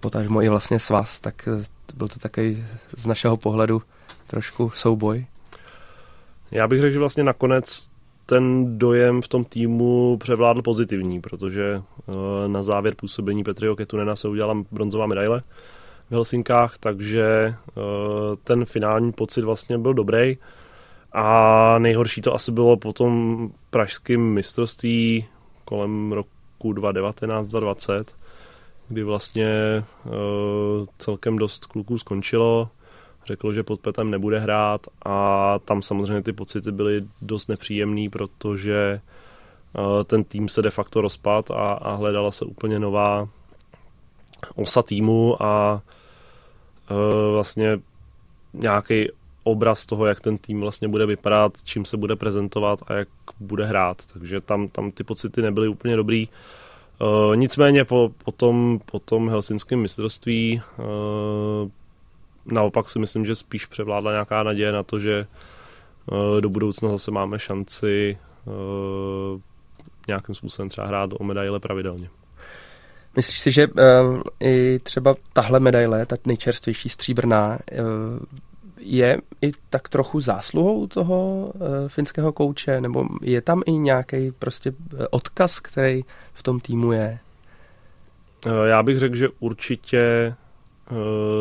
potažmo 0.00 0.42
i 0.42 0.48
vlastně 0.48 0.78
svaz, 0.78 1.20
tak 1.20 1.48
eh, 1.48 1.64
byl 1.94 2.08
to 2.08 2.18
takový 2.18 2.66
z 2.96 3.06
našeho 3.06 3.36
pohledu 3.36 3.82
trošku 4.26 4.70
souboj. 4.70 5.26
Já 6.50 6.68
bych 6.68 6.80
řekl, 6.80 6.92
že 6.92 6.98
vlastně 6.98 7.24
nakonec 7.24 7.86
ten 8.30 8.78
dojem 8.78 9.22
v 9.22 9.28
tom 9.28 9.44
týmu 9.44 10.16
převládl 10.16 10.62
pozitivní, 10.62 11.20
protože 11.20 11.82
na 12.46 12.62
závěr 12.62 12.94
působení 12.94 13.44
Petriho 13.44 13.76
Ketunena 13.76 14.16
se 14.16 14.28
udělala 14.28 14.64
bronzová 14.70 15.06
medaile 15.06 15.42
v 16.10 16.12
Helsinkách, 16.12 16.78
takže 16.78 17.54
ten 18.44 18.64
finální 18.64 19.12
pocit 19.12 19.44
vlastně 19.44 19.78
byl 19.78 19.94
dobrý. 19.94 20.38
A 21.12 21.78
nejhorší 21.78 22.22
to 22.22 22.34
asi 22.34 22.52
bylo 22.52 22.76
po 22.76 22.92
tom 22.92 23.48
pražském 23.70 24.20
mistrovství 24.20 25.26
kolem 25.64 26.12
roku 26.12 26.72
2019-2020, 26.72 28.04
kdy 28.88 29.02
vlastně 29.02 29.84
uh, 30.04 30.12
celkem 30.98 31.38
dost 31.38 31.66
kluků 31.66 31.98
skončilo, 31.98 32.68
řekl, 33.30 33.52
že 33.52 33.62
pod 33.62 33.80
Petem 33.80 34.10
nebude 34.10 34.38
hrát 34.38 34.86
a 35.04 35.58
tam 35.58 35.82
samozřejmě 35.82 36.22
ty 36.22 36.32
pocity 36.32 36.72
byly 36.72 37.04
dost 37.22 37.48
nepříjemný, 37.48 38.08
protože 38.08 39.00
uh, 39.78 40.02
ten 40.04 40.24
tým 40.24 40.48
se 40.48 40.62
de 40.62 40.70
facto 40.70 41.00
rozpad 41.00 41.50
a, 41.50 41.72
a 41.72 41.94
hledala 41.94 42.30
se 42.30 42.44
úplně 42.44 42.78
nová 42.78 43.28
osa 44.54 44.82
týmu 44.82 45.42
a 45.42 45.82
uh, 46.90 47.32
vlastně 47.32 47.78
nějaký 48.52 49.08
obraz 49.44 49.86
toho, 49.86 50.06
jak 50.06 50.20
ten 50.20 50.38
tým 50.38 50.60
vlastně 50.60 50.88
bude 50.88 51.06
vypadat, 51.06 51.52
čím 51.64 51.84
se 51.84 51.96
bude 51.96 52.16
prezentovat 52.16 52.78
a 52.86 52.92
jak 52.92 53.08
bude 53.40 53.66
hrát. 53.66 54.02
Takže 54.12 54.40
tam, 54.40 54.68
tam 54.68 54.90
ty 54.90 55.04
pocity 55.04 55.42
nebyly 55.42 55.68
úplně 55.68 55.96
dobrý. 55.96 56.28
Uh, 57.00 57.36
nicméně 57.36 57.84
po, 57.84 58.10
po, 58.24 58.32
tom, 58.32 58.80
po 58.90 58.98
tom 58.98 59.28
helsinském 59.28 59.80
mistrovství 59.80 60.62
uh, 60.78 61.70
naopak 62.44 62.90
si 62.90 62.98
myslím, 62.98 63.24
že 63.24 63.34
spíš 63.34 63.66
převládla 63.66 64.12
nějaká 64.12 64.42
naděje 64.42 64.72
na 64.72 64.82
to, 64.82 64.98
že 64.98 65.26
uh, 66.06 66.40
do 66.40 66.48
budoucna 66.48 66.88
zase 66.88 67.10
máme 67.10 67.38
šanci 67.38 68.18
uh, 68.44 69.40
nějakým 70.08 70.34
způsobem 70.34 70.68
třeba 70.68 70.86
hrát 70.86 71.10
o 71.18 71.24
medaile 71.24 71.60
pravidelně. 71.60 72.08
Myslíš 73.16 73.38
si, 73.38 73.50
že 73.50 73.66
uh, 73.66 73.74
i 74.40 74.78
třeba 74.82 75.14
tahle 75.32 75.60
medaile, 75.60 76.06
ta 76.06 76.16
nejčerstvější 76.26 76.88
stříbrná, 76.88 77.58
je 78.82 79.18
i 79.42 79.52
tak 79.70 79.88
trochu 79.88 80.20
zásluhou 80.20 80.86
toho 80.86 81.52
finského 81.88 82.32
kouče, 82.32 82.80
nebo 82.80 83.04
je 83.22 83.40
tam 83.40 83.62
i 83.66 83.72
nějaký 83.72 84.32
prostě 84.32 84.72
odkaz, 85.10 85.60
který 85.60 86.02
v 86.32 86.42
tom 86.42 86.60
týmu 86.60 86.92
je? 86.92 87.18
Já 88.64 88.82
bych 88.82 88.98
řekl, 88.98 89.16
že 89.16 89.28
určitě 89.40 90.34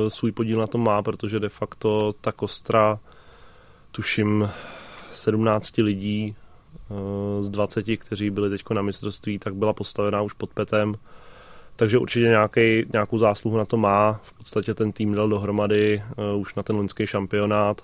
svůj 0.08 0.32
podíl 0.32 0.60
na 0.60 0.68
tom 0.68 0.84
má, 0.84 1.02
protože 1.02 1.40
de 1.40 1.50
facto 1.50 2.14
ta 2.22 2.32
kostra, 2.32 3.00
tuším, 3.92 4.50
17 5.12 5.78
lidí 5.78 6.36
uh, 6.90 7.44
z 7.44 7.50
20, 7.50 7.86
kteří 7.98 8.30
byli 8.30 8.50
teď 8.50 8.64
na 8.74 8.82
mistrovství, 8.82 9.40
tak 9.40 9.56
byla 9.56 9.74
postavená 9.74 10.22
už 10.22 10.34
pod 10.34 10.54
petem. 10.54 10.96
Takže 11.76 11.98
určitě 11.98 12.26
nějaký, 12.26 12.86
nějakou 12.94 13.18
zásluhu 13.18 13.58
na 13.58 13.66
to 13.66 13.78
má. 13.78 14.20
V 14.24 14.34
podstatě 14.34 14.74
ten 14.74 14.92
tým 14.92 15.14
dal 15.14 15.30
dohromady 15.30 16.04
uh, 16.34 16.42
už 16.42 16.56
na 16.56 16.64
ten 16.64 16.76
loňský 16.76 17.08
šampionát. 17.08 17.82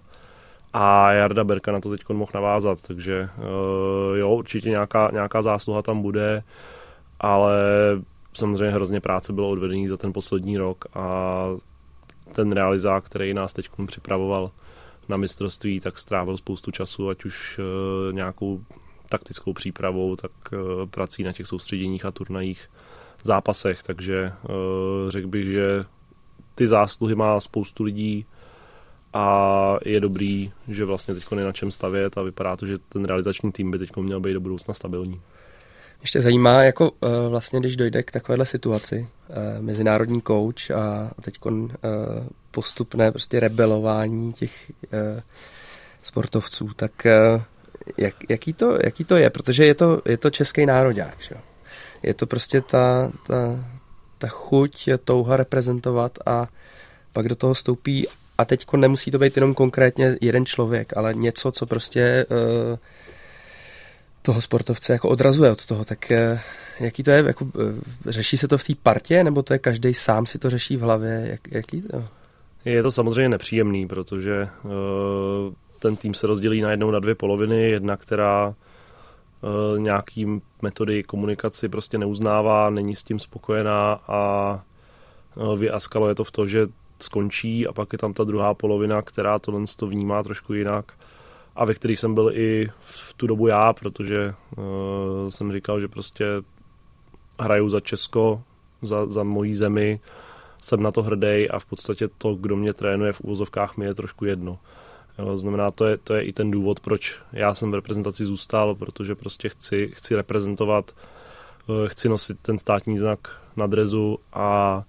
A 0.74 1.12
Jarda 1.12 1.44
Berka 1.44 1.72
na 1.72 1.80
to 1.80 1.90
teď 1.90 2.02
mohl 2.10 2.32
navázat, 2.34 2.82
takže 2.82 3.30
uh, 3.38 4.18
jo, 4.18 4.30
určitě 4.36 4.70
nějaká, 4.70 5.10
nějaká 5.14 5.42
zásluha 5.42 5.82
tam 5.82 6.02
bude, 6.02 6.44
ale 7.20 7.58
samozřejmě 8.36 8.70
hrozně 8.70 9.02
práce 9.02 9.34
bylo 9.34 9.50
odvedený 9.50 9.88
za 9.88 9.98
ten 9.98 10.14
poslední 10.14 10.58
rok 10.58 10.86
a 10.94 11.48
ten 12.34 12.52
realizák, 12.52 13.04
který 13.06 13.34
nás 13.34 13.54
teď 13.54 13.70
připravoval 13.86 14.52
na 15.10 15.18
mistrovství, 15.18 15.80
tak 15.80 15.98
strávil 15.98 16.38
spoustu 16.38 16.72
času, 16.72 17.10
ať 17.10 17.26
už 17.26 17.60
uh, 17.60 18.14
nějakou 18.14 18.62
taktickou 19.10 19.54
přípravou, 19.54 20.16
tak 20.16 20.32
uh, 20.52 20.90
prací 20.90 21.24
na 21.24 21.34
těch 21.34 21.48
soustředěních 21.48 22.06
a 22.06 22.12
turnajích 22.12 22.70
zápasech, 23.24 23.84
takže 23.84 24.32
uh, 24.44 24.52
řekl 25.10 25.28
bych, 25.28 25.46
že 25.46 25.86
ty 26.56 26.68
zásluhy 26.68 27.16
má 27.16 27.40
spoustu 27.40 27.84
lidí 27.84 28.26
a 29.14 29.78
je 29.86 30.00
dobrý, 30.00 30.52
že 30.68 30.86
vlastně 30.86 31.14
teď 31.14 31.26
je 31.38 31.46
na 31.46 31.52
čem 31.52 31.72
stavět 31.72 32.18
a 32.18 32.22
vypadá 32.22 32.56
to, 32.56 32.66
že 32.66 32.78
ten 32.78 33.06
realizační 33.06 33.52
tým 33.52 33.72
by 33.72 33.80
teď 33.80 33.96
měl 33.96 34.20
být 34.20 34.34
do 34.34 34.40
budoucna 34.40 34.74
stabilní. 34.74 35.22
Ještě 36.06 36.22
zajímá, 36.22 36.64
jako 36.64 36.92
uh, 36.92 37.10
vlastně, 37.30 37.60
když 37.60 37.76
dojde 37.76 38.04
k 38.04 38.12
takovéhle 38.12 38.46
situaci, 38.46 39.08
uh, 39.30 39.36
mezinárodní 39.64 40.22
kouč 40.22 40.70
a 40.70 41.12
teď 41.22 41.46
uh, 41.46 41.70
postupné 42.52 43.12
prostě 43.12 43.40
rebelování 43.40 44.34
těch 44.34 44.72
sportovců, 46.04 46.70
tak 46.76 46.92
jak, 47.98 48.16
jaký, 48.30 48.54
to, 48.54 48.78
jaký 48.84 49.04
to 49.04 49.16
je? 49.16 49.30
Protože 49.30 49.66
je 49.66 49.76
to, 49.76 50.02
je 50.06 50.18
to 50.18 50.30
český 50.30 50.66
národák, 50.66 51.16
že? 51.20 51.36
je 52.04 52.14
to 52.14 52.28
prostě 52.28 52.62
ta, 52.62 53.12
ta, 53.28 53.66
ta 54.18 54.28
chuť, 54.28 54.90
touha 55.04 55.38
reprezentovat 55.38 56.20
a 56.26 56.48
pak 57.14 57.30
do 57.30 57.36
toho 57.36 57.56
stoupí 57.56 58.08
a 58.38 58.46
teď 58.46 58.66
nemusí 58.76 59.12
to 59.12 59.20
být 59.20 59.38
jenom 59.38 59.54
konkrétně 59.54 60.18
jeden 60.22 60.46
člověk, 60.46 60.98
ale 60.98 61.14
něco, 61.14 61.52
co 61.52 61.66
prostě 61.66 62.26
uh, 62.30 62.78
toho 64.26 64.42
sportovce 64.42 64.94
jako 64.94 65.10
odrazuje 65.10 65.52
od 65.52 65.66
toho, 65.66 65.86
tak 65.86 66.12
uh, 66.12 66.40
jaký 66.80 67.04
to 67.04 67.12
je, 67.12 67.24
jako, 67.28 67.46
uh, 67.46 67.52
řeší 68.06 68.38
se 68.38 68.48
to 68.48 68.58
v 68.58 68.64
té 68.64 68.74
partě, 68.84 69.24
nebo 69.24 69.44
to 69.44 69.54
je 69.54 69.60
každý 69.60 69.94
sám 69.94 70.26
si 70.26 70.40
to 70.40 70.50
řeší 70.50 70.78
v 70.78 70.82
hlavě, 70.82 71.28
jak, 71.30 71.52
jaký 71.52 71.82
to? 71.82 72.04
Je 72.66 72.84
to 72.84 72.92
samozřejmě 72.92 73.30
nepříjemný, 73.30 73.88
protože 73.88 74.48
uh, 74.64 74.72
ten 75.80 75.96
tým 75.96 76.14
se 76.14 76.28
rozdělí 76.28 76.62
najednou 76.62 76.92
na 76.92 77.00
dvě 77.00 77.16
poloviny, 77.16 77.70
jedna, 77.70 77.98
která 77.98 78.56
Eh, 79.46 79.80
nějaký 79.80 80.42
metody 80.62 81.04
komunikaci 81.04 81.70
prostě 81.70 81.98
neuznává, 81.98 82.70
není 82.70 82.96
s 82.96 83.04
tím 83.04 83.20
spokojená 83.20 83.94
a 84.08 84.64
eh, 85.38 85.58
vyaskaluje 85.58 86.16
to 86.16 86.24
v 86.24 86.32
to, 86.32 86.48
že 86.48 86.68
skončí 87.00 87.68
a 87.68 87.74
pak 87.74 87.94
je 87.94 88.00
tam 88.00 88.14
ta 88.14 88.24
druhá 88.24 88.54
polovina, 88.54 89.02
která 89.02 89.40
tohle 89.40 89.64
to 89.78 89.88
vnímá 89.88 90.24
trošku 90.24 90.54
jinak 90.54 90.92
a 91.56 91.66
ve 91.66 91.74
který 91.74 91.96
jsem 91.96 92.14
byl 92.14 92.32
i 92.34 92.70
v 92.80 93.14
tu 93.14 93.28
dobu 93.28 93.48
já, 93.48 93.74
protože 93.74 94.34
uh, 94.58 95.30
jsem 95.30 95.52
říkal, 95.52 95.80
že 95.80 95.88
prostě 95.88 96.26
hraju 97.40 97.70
za 97.70 97.80
Česko, 97.80 98.42
za, 98.82 99.06
za 99.06 99.24
mojí 99.24 99.56
zemi, 99.56 100.00
jsem 100.62 100.84
na 100.84 100.92
to 100.92 101.04
hrdý 101.04 101.50
a 101.50 101.60
v 101.60 101.66
podstatě 101.66 102.08
to, 102.18 102.36
kdo 102.36 102.56
mě 102.56 102.74
trénuje 102.74 103.14
v 103.14 103.22
úvozovkách, 103.22 103.78
mi 103.78 103.86
je 103.86 103.94
trošku 103.94 104.26
jedno. 104.26 104.60
Jo, 105.20 105.38
znamená, 105.38 105.72
to 105.72 105.86
je, 105.86 105.98
to 105.98 106.14
je 106.14 106.24
i 106.24 106.34
ten 106.34 106.52
důvod, 106.52 106.80
proč 106.80 107.20
já 107.34 107.54
jsem 107.54 107.72
v 107.72 107.74
reprezentaci 107.74 108.26
zůstal, 108.26 108.76
protože 108.76 109.16
prostě 109.16 109.50
chci, 109.50 109.92
chci 109.94 110.16
reprezentovat, 110.16 110.92
eh, 110.92 111.88
chci 111.88 112.10
nosit 112.10 112.40
ten 112.42 112.58
státní 112.58 112.98
znak 112.98 113.42
na 113.56 113.68
drezu 113.68 114.20
a 114.34 114.84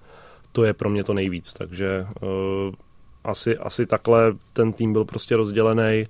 to 0.52 0.64
je 0.64 0.74
pro 0.74 0.90
mě 0.90 1.04
to 1.04 1.14
nejvíc. 1.14 1.52
Takže 1.52 2.06
uh, 2.22 2.74
asi, 3.24 3.58
asi 3.58 3.86
takhle 3.86 4.32
ten 4.52 4.72
tým 4.72 4.92
byl 4.92 5.04
prostě 5.04 5.36
rozdělený. 5.36 6.06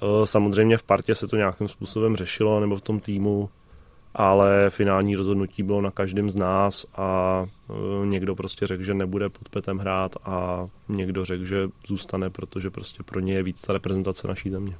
Uh, 0.00 0.24
samozřejmě 0.24 0.76
v 0.76 0.82
partě 0.82 1.14
se 1.14 1.26
to 1.26 1.36
nějakým 1.36 1.68
způsobem 1.68 2.16
řešilo, 2.16 2.60
nebo 2.60 2.76
v 2.76 2.82
tom 2.82 3.00
týmu 3.00 3.50
ale 4.14 4.70
finální 4.70 5.16
rozhodnutí 5.16 5.62
bylo 5.62 5.80
na 5.80 5.90
každém 5.90 6.30
z 6.30 6.36
nás 6.36 6.86
a 6.96 7.42
e, 7.70 8.06
někdo 8.06 8.34
prostě 8.34 8.66
řekl, 8.66 8.82
že 8.82 8.94
nebude 8.94 9.28
pod 9.28 9.48
petem 9.48 9.78
hrát 9.78 10.16
a 10.24 10.66
někdo 10.88 11.24
řekl, 11.24 11.44
že 11.44 11.68
zůstane, 11.86 12.30
protože 12.30 12.70
prostě 12.70 13.02
pro 13.02 13.20
ně 13.20 13.34
je 13.34 13.42
víc 13.42 13.60
ta 13.60 13.72
reprezentace 13.72 14.28
naší 14.28 14.50
země. 14.50 14.76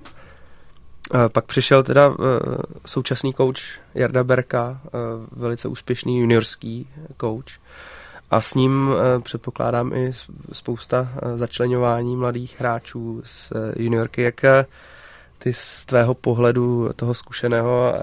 Pak 1.32 1.44
přišel 1.44 1.82
teda 1.82 2.06
e, 2.06 2.14
současný 2.86 3.32
kouč 3.32 3.80
Jarda 3.94 4.24
Berka, 4.24 4.80
velice 5.32 5.68
úspěšný 5.68 6.18
juniorský 6.20 6.88
kouč 7.16 7.58
a 8.30 8.40
s 8.40 8.54
ním 8.54 8.90
předpokládám 9.22 9.92
i 9.92 10.12
spousta 10.52 11.08
začlenování 11.34 12.16
mladých 12.16 12.56
hráčů 12.60 13.22
z 13.24 13.52
juniorky. 13.76 14.22
Jak 14.22 14.44
ty 15.42 15.52
z 15.52 15.86
tvého 15.86 16.14
pohledu 16.14 16.90
toho 16.96 17.14
zkušeného 17.14 17.94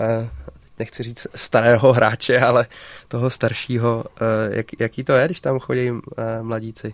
nechci 0.80 1.04
říct 1.04 1.28
starého 1.36 1.94
hráče, 1.94 2.40
ale 2.40 2.68
toho 3.08 3.30
staršího. 3.30 4.04
Eh, 4.22 4.58
jak, 4.58 4.66
jaký 4.80 5.04
to 5.04 5.14
je, 5.14 5.26
když 5.26 5.42
tam 5.42 5.60
chodí 5.60 5.90
eh, 5.90 6.44
mladíci? 6.44 6.94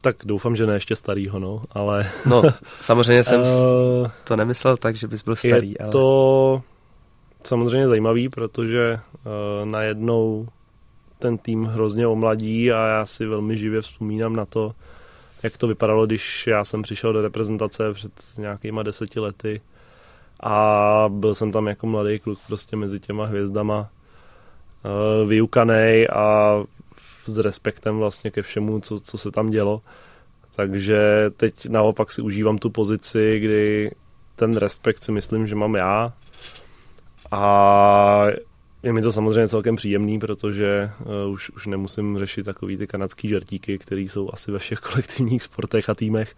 Tak 0.00 0.16
doufám, 0.24 0.56
že 0.56 0.66
ne 0.66 0.74
ještě 0.74 0.96
starýho, 0.96 1.38
no, 1.38 1.62
ale... 1.70 2.10
No, 2.26 2.42
samozřejmě 2.80 3.24
jsem 3.24 3.40
uh, 3.40 3.46
to 4.24 4.36
nemyslel 4.36 4.76
tak, 4.76 4.96
že 4.96 5.08
bys 5.08 5.22
byl 5.22 5.36
starý, 5.36 5.70
je 5.70 5.78
ale... 5.78 5.92
to 5.92 6.62
samozřejmě 7.44 7.88
zajímavý, 7.88 8.28
protože 8.28 8.94
uh, 8.94 9.68
najednou 9.68 10.48
ten 11.18 11.38
tým 11.38 11.64
hrozně 11.64 12.06
omladí 12.06 12.72
a 12.72 12.86
já 12.86 13.06
si 13.06 13.26
velmi 13.26 13.56
živě 13.56 13.80
vzpomínám 13.80 14.36
na 14.36 14.46
to, 14.46 14.72
jak 15.42 15.56
to 15.56 15.66
vypadalo, 15.66 16.06
když 16.06 16.46
já 16.46 16.64
jsem 16.64 16.82
přišel 16.82 17.12
do 17.12 17.22
reprezentace 17.22 17.92
před 17.92 18.12
nějakýma 18.38 18.82
deseti 18.82 19.20
lety 19.20 19.60
a 20.42 21.04
byl 21.08 21.34
jsem 21.34 21.52
tam 21.52 21.66
jako 21.66 21.86
mladý 21.86 22.18
kluk 22.18 22.38
prostě 22.46 22.76
mezi 22.76 23.00
těma 23.00 23.26
hvězdama 23.26 23.80
uh, 25.20 25.28
vyukaný 25.28 26.08
a 26.08 26.56
s 27.24 27.38
respektem 27.38 27.98
vlastně 27.98 28.30
ke 28.30 28.42
všemu, 28.42 28.80
co, 28.80 29.00
co 29.00 29.18
se 29.18 29.30
tam 29.30 29.50
dělo. 29.50 29.82
Takže 30.56 31.30
teď 31.36 31.68
naopak 31.68 32.12
si 32.12 32.22
užívám 32.22 32.58
tu 32.58 32.70
pozici, 32.70 33.40
kdy 33.40 33.90
ten 34.36 34.56
respekt 34.56 35.02
si 35.02 35.12
myslím, 35.12 35.46
že 35.46 35.54
mám 35.54 35.74
já 35.74 36.12
a 37.30 38.26
je 38.82 38.92
mi 38.92 39.02
to 39.02 39.12
samozřejmě 39.12 39.48
celkem 39.48 39.76
příjemný, 39.76 40.18
protože 40.18 40.90
uh, 41.00 41.32
už, 41.32 41.50
už 41.50 41.66
nemusím 41.66 42.18
řešit 42.18 42.42
takový 42.42 42.76
ty 42.76 42.86
kanadský 42.86 43.28
žertíky, 43.28 43.78
které 43.78 44.00
jsou 44.00 44.30
asi 44.32 44.52
ve 44.52 44.58
všech 44.58 44.78
kolektivních 44.92 45.42
sportech 45.42 45.88
a 45.88 45.94
týmech. 45.94 46.36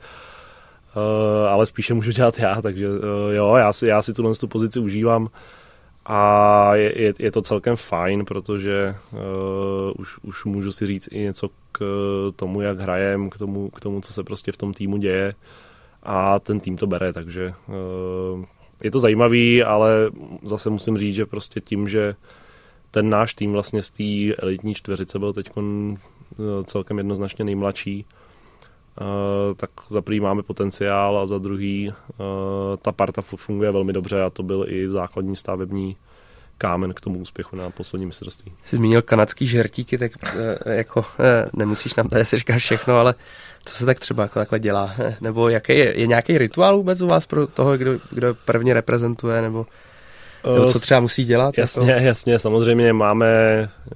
Uh, 0.96 1.49
ale 1.49 1.66
spíše 1.66 1.94
můžu 1.94 2.12
dělat 2.12 2.38
já, 2.38 2.62
takže 2.62 2.88
uh, 2.88 2.94
jo, 3.30 3.54
já 3.56 3.72
si, 3.72 3.87
já 3.87 4.02
si 4.02 4.14
tuhle 4.14 4.34
tu 4.34 4.49
pozici 4.49 4.80
užívám 4.80 5.28
a 6.06 6.75
je, 6.75 7.02
je, 7.02 7.12
je 7.18 7.30
to 7.30 7.42
celkem 7.42 7.76
fajn, 7.76 8.25
protože 8.25 8.96
uh, 9.12 9.18
už, 9.96 10.18
už 10.22 10.44
můžu 10.44 10.72
si 10.72 10.87
říct 10.87 11.08
i 11.12 11.18
něco 11.18 11.49
k 11.72 11.84
tomu, 12.37 12.61
jak 12.61 12.80
hrajem, 12.80 13.30
k 13.30 13.38
tomu, 13.38 13.70
k 13.70 13.80
tomu, 13.80 14.00
co 14.00 14.12
se 14.12 14.25
prostě 14.25 14.52
v 14.52 14.56
tom 14.56 14.75
týmu 14.75 14.96
děje 14.96 15.34
a 16.02 16.38
ten 16.38 16.61
tým 16.61 16.76
to 16.76 16.87
bere, 16.87 17.12
takže 17.12 17.54
uh, 17.68 18.44
je 18.82 18.90
to 18.90 18.98
zajímavý, 18.98 19.62
ale 19.62 20.10
zase 20.42 20.70
musím 20.70 20.98
říct, 20.98 21.14
že 21.14 21.26
prostě 21.26 21.60
tím, 21.60 21.88
že 21.88 22.14
ten 22.90 23.10
náš 23.10 23.34
tým 23.34 23.52
vlastně 23.52 23.82
z 23.82 23.90
té 23.90 24.34
elitní 24.42 24.74
čtveřice 24.74 25.18
byl 25.18 25.32
teď 25.32 25.50
celkem 26.64 26.98
jednoznačně 26.98 27.44
nejmladší, 27.44 28.06
Uh, 29.00 29.54
tak 29.56 29.70
za 29.88 30.02
prvý 30.02 30.20
máme 30.20 30.42
potenciál 30.42 31.18
a 31.18 31.26
za 31.26 31.38
druhý 31.38 31.88
uh, 31.88 32.26
ta 32.82 32.92
parta 32.92 33.22
funguje 33.22 33.70
velmi 33.70 33.92
dobře 33.92 34.22
a 34.22 34.30
to 34.30 34.42
byl 34.42 34.64
i 34.68 34.88
základní 34.88 35.36
stavební 35.36 35.96
kámen 36.62 36.95
k 36.95 37.00
tomu 37.00 37.19
úspěchu 37.19 37.57
na 37.57 37.71
posledním 37.71 38.09
mistrovství. 38.09 38.52
Jsi 38.62 38.76
zmínil 38.76 39.02
kanadský 39.02 39.47
žertíky, 39.47 39.99
tak 39.99 40.12
e, 40.66 40.75
jako 40.75 41.04
e, 41.21 41.49
nemusíš 41.52 41.95
nám 41.95 42.09
tady 42.09 42.25
si 42.25 42.38
říkat 42.38 42.57
všechno, 42.57 42.99
ale 42.99 43.14
co 43.64 43.75
se 43.76 43.87
tak 43.87 44.00
třeba 44.00 44.23
jako 44.23 44.38
takhle 44.38 44.59
dělá? 44.61 44.95
Nebo 45.21 45.49
jaký 45.49 45.73
je, 45.73 46.00
je 46.00 46.07
nějaký 46.07 46.38
rituál 46.38 46.76
vůbec 46.76 47.00
u 47.00 47.07
vás 47.07 47.26
pro 47.26 47.47
toho, 47.47 47.76
kdo, 47.76 47.99
kdo 48.11 48.35
prvně 48.45 48.75
reprezentuje, 48.75 49.42
nebo, 49.42 49.66
nebo 50.54 50.66
co 50.66 50.81
třeba 50.81 51.00
musí 51.00 51.25
dělat? 51.25 51.59
Jasně, 51.59 51.92
jako? 51.92 52.04
jasně, 52.04 52.38
samozřejmě 52.38 52.92
máme 52.92 53.28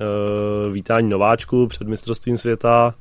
uh, 0.00 0.73
vítání 0.73 1.08
nováčků 1.08 1.66
před 1.66 1.88
mistrovstvím 1.88 2.38
světa, 2.38 2.94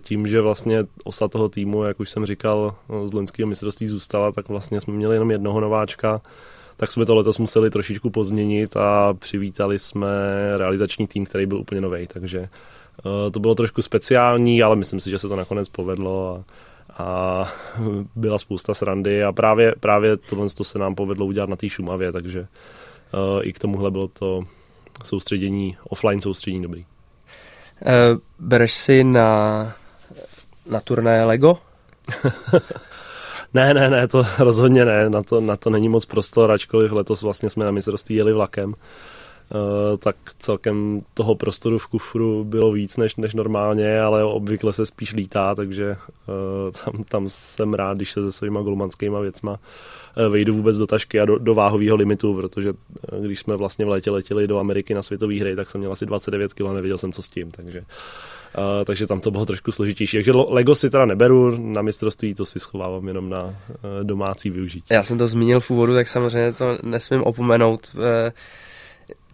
tím, 0.00 0.26
že 0.26 0.40
vlastně 0.40 0.84
osa 1.04 1.28
toho 1.28 1.48
týmu, 1.48 1.84
jak 1.84 2.00
už 2.00 2.10
jsem 2.10 2.26
říkal, 2.26 2.74
z 3.04 3.12
loňského 3.12 3.48
mistrovství 3.48 3.86
zůstala, 3.86 4.32
tak 4.32 4.48
vlastně 4.48 4.80
jsme 4.80 4.94
měli 4.94 5.16
jenom 5.16 5.30
jednoho 5.30 5.60
nováčka, 5.60 6.20
tak 6.80 6.92
jsme 6.92 7.06
to 7.06 7.14
letos 7.14 7.38
museli 7.38 7.70
trošičku 7.70 8.10
pozměnit 8.10 8.76
a 8.76 9.14
přivítali 9.14 9.78
jsme 9.78 10.08
realizační 10.56 11.06
tým, 11.06 11.26
který 11.26 11.46
byl 11.46 11.58
úplně 11.58 11.80
nový, 11.80 12.06
takže 12.06 12.48
to 13.30 13.40
bylo 13.40 13.54
trošku 13.54 13.82
speciální, 13.82 14.62
ale 14.62 14.76
myslím 14.76 15.00
si, 15.00 15.10
že 15.10 15.18
se 15.18 15.28
to 15.28 15.36
nakonec 15.36 15.68
povedlo 15.68 16.44
a, 16.88 17.02
a 17.02 17.48
byla 18.16 18.38
spousta 18.38 18.74
srandy 18.74 19.24
a 19.24 19.32
právě, 19.32 19.74
právě 19.80 20.16
tohle 20.16 20.48
to 20.48 20.64
se 20.64 20.78
nám 20.78 20.94
povedlo 20.94 21.26
udělat 21.26 21.48
na 21.50 21.56
té 21.56 21.68
Šumavě, 21.68 22.12
takže 22.12 22.46
i 23.42 23.52
k 23.52 23.58
tomuhle 23.58 23.90
bylo 23.90 24.08
to 24.08 24.42
soustředění, 25.04 25.76
offline 25.88 26.20
soustředění 26.20 26.62
dobrý. 26.62 26.80
Uh, 26.80 28.18
bereš 28.38 28.74
si 28.74 29.04
na, 29.04 29.72
na 30.66 30.80
turné 30.80 31.24
Lego? 31.24 31.58
ne, 33.54 33.74
ne, 33.74 33.90
ne, 33.90 34.08
to 34.08 34.22
rozhodně 34.38 34.84
ne, 34.84 35.10
na 35.10 35.22
to, 35.22 35.40
na 35.40 35.56
to 35.56 35.70
není 35.70 35.88
moc 35.88 36.04
prostor, 36.04 36.50
ačkoliv 36.50 36.92
letos 36.92 37.22
vlastně 37.22 37.50
jsme 37.50 37.64
na 37.64 37.70
mistrovství 37.70 38.16
jeli 38.16 38.32
vlakem. 38.32 38.74
Uh, 39.54 39.96
tak 39.96 40.16
celkem 40.38 41.02
toho 41.14 41.34
prostoru 41.34 41.78
v 41.78 41.86
kufru 41.86 42.44
bylo 42.44 42.72
víc 42.72 42.96
než, 42.96 43.16
než 43.16 43.34
normálně, 43.34 44.00
ale 44.00 44.24
obvykle 44.24 44.72
se 44.72 44.86
spíš 44.86 45.12
lítá, 45.12 45.54
takže 45.54 45.96
uh, 46.26 46.72
tam, 46.84 47.04
tam 47.04 47.24
jsem 47.28 47.74
rád, 47.74 47.96
když 47.96 48.12
se 48.12 48.22
se 48.22 48.32
svýma 48.32 48.62
golmanskýma 48.62 49.20
věcma 49.20 49.50
uh, 49.50 50.32
vejdu 50.32 50.54
vůbec 50.54 50.78
do 50.78 50.86
tašky 50.86 51.20
a 51.20 51.24
do, 51.24 51.38
do 51.38 51.54
váhového 51.54 51.96
limitu, 51.96 52.34
protože 52.34 52.72
když 53.20 53.40
jsme 53.40 53.56
vlastně 53.56 53.84
v 53.84 53.88
létě 53.88 54.10
letěli 54.10 54.46
do 54.46 54.58
Ameriky 54.58 54.94
na 54.94 55.02
světové 55.02 55.40
hry, 55.40 55.56
tak 55.56 55.70
jsem 55.70 55.78
měl 55.78 55.92
asi 55.92 56.06
29 56.06 56.54
kg 56.54 56.60
a 56.60 56.72
nevěděl 56.72 56.98
jsem, 56.98 57.12
co 57.12 57.22
s 57.22 57.28
tím, 57.28 57.50
takže 57.50 57.84
Takže 58.84 59.06
tam 59.06 59.20
to 59.20 59.30
bylo 59.30 59.46
trošku 59.46 59.72
složitější. 59.72 60.16
Takže 60.16 60.32
Lego 60.32 60.74
si 60.74 60.90
teda 60.90 61.04
neberu 61.04 61.56
na 61.56 61.82
mistrovství, 61.82 62.34
to 62.34 62.44
si 62.44 62.60
schovávám 62.60 63.08
jenom 63.08 63.30
na 63.30 63.44
uh, 63.44 63.54
domácí 64.02 64.50
využití. 64.50 64.86
Já 64.90 65.04
jsem 65.04 65.18
to 65.18 65.26
zmínil 65.26 65.60
v 65.60 65.70
úvodu, 65.70 65.94
tak 65.94 66.08
samozřejmě 66.08 66.52
to 66.52 66.78
nesmím 66.82 67.22
opomenout. 67.22 67.92
Uh, 67.94 68.02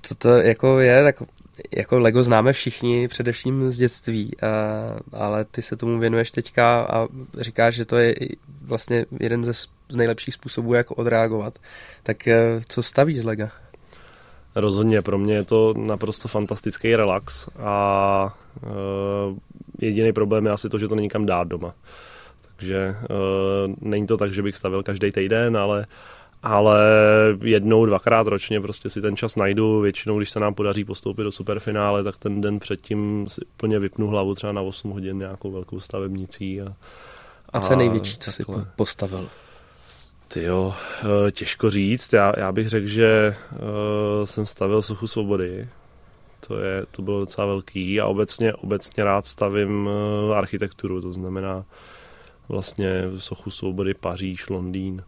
co 0.03 0.15
to 0.15 0.29
jako 0.29 0.79
je, 0.79 1.05
tak 1.05 1.23
jako 1.77 1.99
Lego 1.99 2.23
známe 2.23 2.53
všichni, 2.53 3.09
především 3.09 3.71
z 3.71 3.79
dětství, 3.79 4.41
a, 4.41 4.49
ale 5.13 5.45
ty 5.45 5.63
se 5.63 5.77
tomu 5.77 5.99
věnuješ 5.99 6.31
teďka 6.31 6.83
a 6.83 7.09
říkáš, 7.39 7.75
že 7.75 7.85
to 7.85 7.97
je 7.97 8.15
vlastně 8.63 9.07
jeden 9.21 9.45
ze 9.45 9.53
z 9.89 9.97
nejlepších 9.97 10.35
způsobů, 10.35 10.75
jak 10.75 10.91
odreagovat. 10.91 11.59
Tak 12.03 12.17
co 12.69 12.83
stavíš 12.83 13.21
z 13.21 13.25
Lega? 13.25 13.51
Rozhodně, 14.57 15.03
pro 15.03 15.19
mě 15.19 15.35
je 15.35 15.45
to 15.45 15.75
naprosto 15.77 16.29
fantastický 16.29 16.97
relax 16.97 17.49
a 17.59 18.37
uh, 18.63 18.71
jediný 19.81 20.13
problém 20.13 20.47
je 20.47 20.53
asi 20.53 20.69
to, 20.69 20.79
že 20.79 20.89
to 20.89 20.95
není 20.95 21.09
kam 21.09 21.27
dát 21.27 21.49
doma. 21.49 21.75
Takže 22.57 22.97
uh, 23.01 23.75
není 23.81 24.07
to 24.07 24.17
tak, 24.17 24.33
že 24.33 24.43
bych 24.43 24.57
stavil 24.57 24.83
každý 24.83 25.13
týden, 25.13 25.57
ale 25.57 25.87
ale 26.43 26.81
jednou, 27.45 27.87
dvakrát 27.87 28.27
ročně 28.27 28.61
prostě 28.61 28.91
si 28.91 29.01
ten 29.01 29.17
čas 29.17 29.37
najdu. 29.37 29.81
Většinou, 29.81 30.19
když 30.19 30.31
se 30.31 30.41
nám 30.41 30.55
podaří 30.55 30.85
postoupit 30.85 31.23
do 31.23 31.33
superfinále, 31.33 32.05
tak 32.05 32.17
ten 32.17 32.41
den 32.41 32.59
předtím 32.59 33.29
si 33.29 33.41
úplně 33.45 33.79
vypnu 33.79 34.07
hlavu 34.07 34.35
třeba 34.35 34.53
na 34.53 34.63
8 34.63 34.91
hodin 34.91 35.19
nějakou 35.19 35.53
velkou 35.53 35.81
stavebnicí. 35.81 36.63
A, 36.63 36.75
a 37.53 37.61
co 37.61 37.73
je 37.73 37.77
největší, 37.77 38.19
co 38.19 38.33
takhle. 38.33 38.63
si 38.63 38.69
postavil? 38.77 39.29
Ty 40.29 40.43
jo, 40.43 40.75
eh, 41.03 41.31
těžko 41.31 41.71
říct. 41.71 42.13
Já, 42.13 42.33
já 42.37 42.53
bych 42.53 42.69
řekl, 42.69 42.87
že 42.87 43.37
uh, 43.53 44.25
jsem 44.25 44.47
stavil 44.47 44.83
Sochu 44.83 45.07
svobody. 45.07 45.69
To, 46.47 46.59
je, 46.59 46.87
to 46.91 47.03
bylo 47.03 47.21
docela 47.21 47.47
velký 47.47 48.01
a 48.01 48.07
obecně, 48.07 48.55
obecně 48.55 49.05
rád 49.05 49.27
stavím 49.27 49.87
uh, 49.87 50.37
architekturu, 50.37 51.03
to 51.03 51.13
znamená 51.13 51.65
vlastně 52.49 53.03
Sochu 53.17 53.51
svobody 53.51 53.95
Paříž, 53.95 54.49
Londýn. 54.49 55.03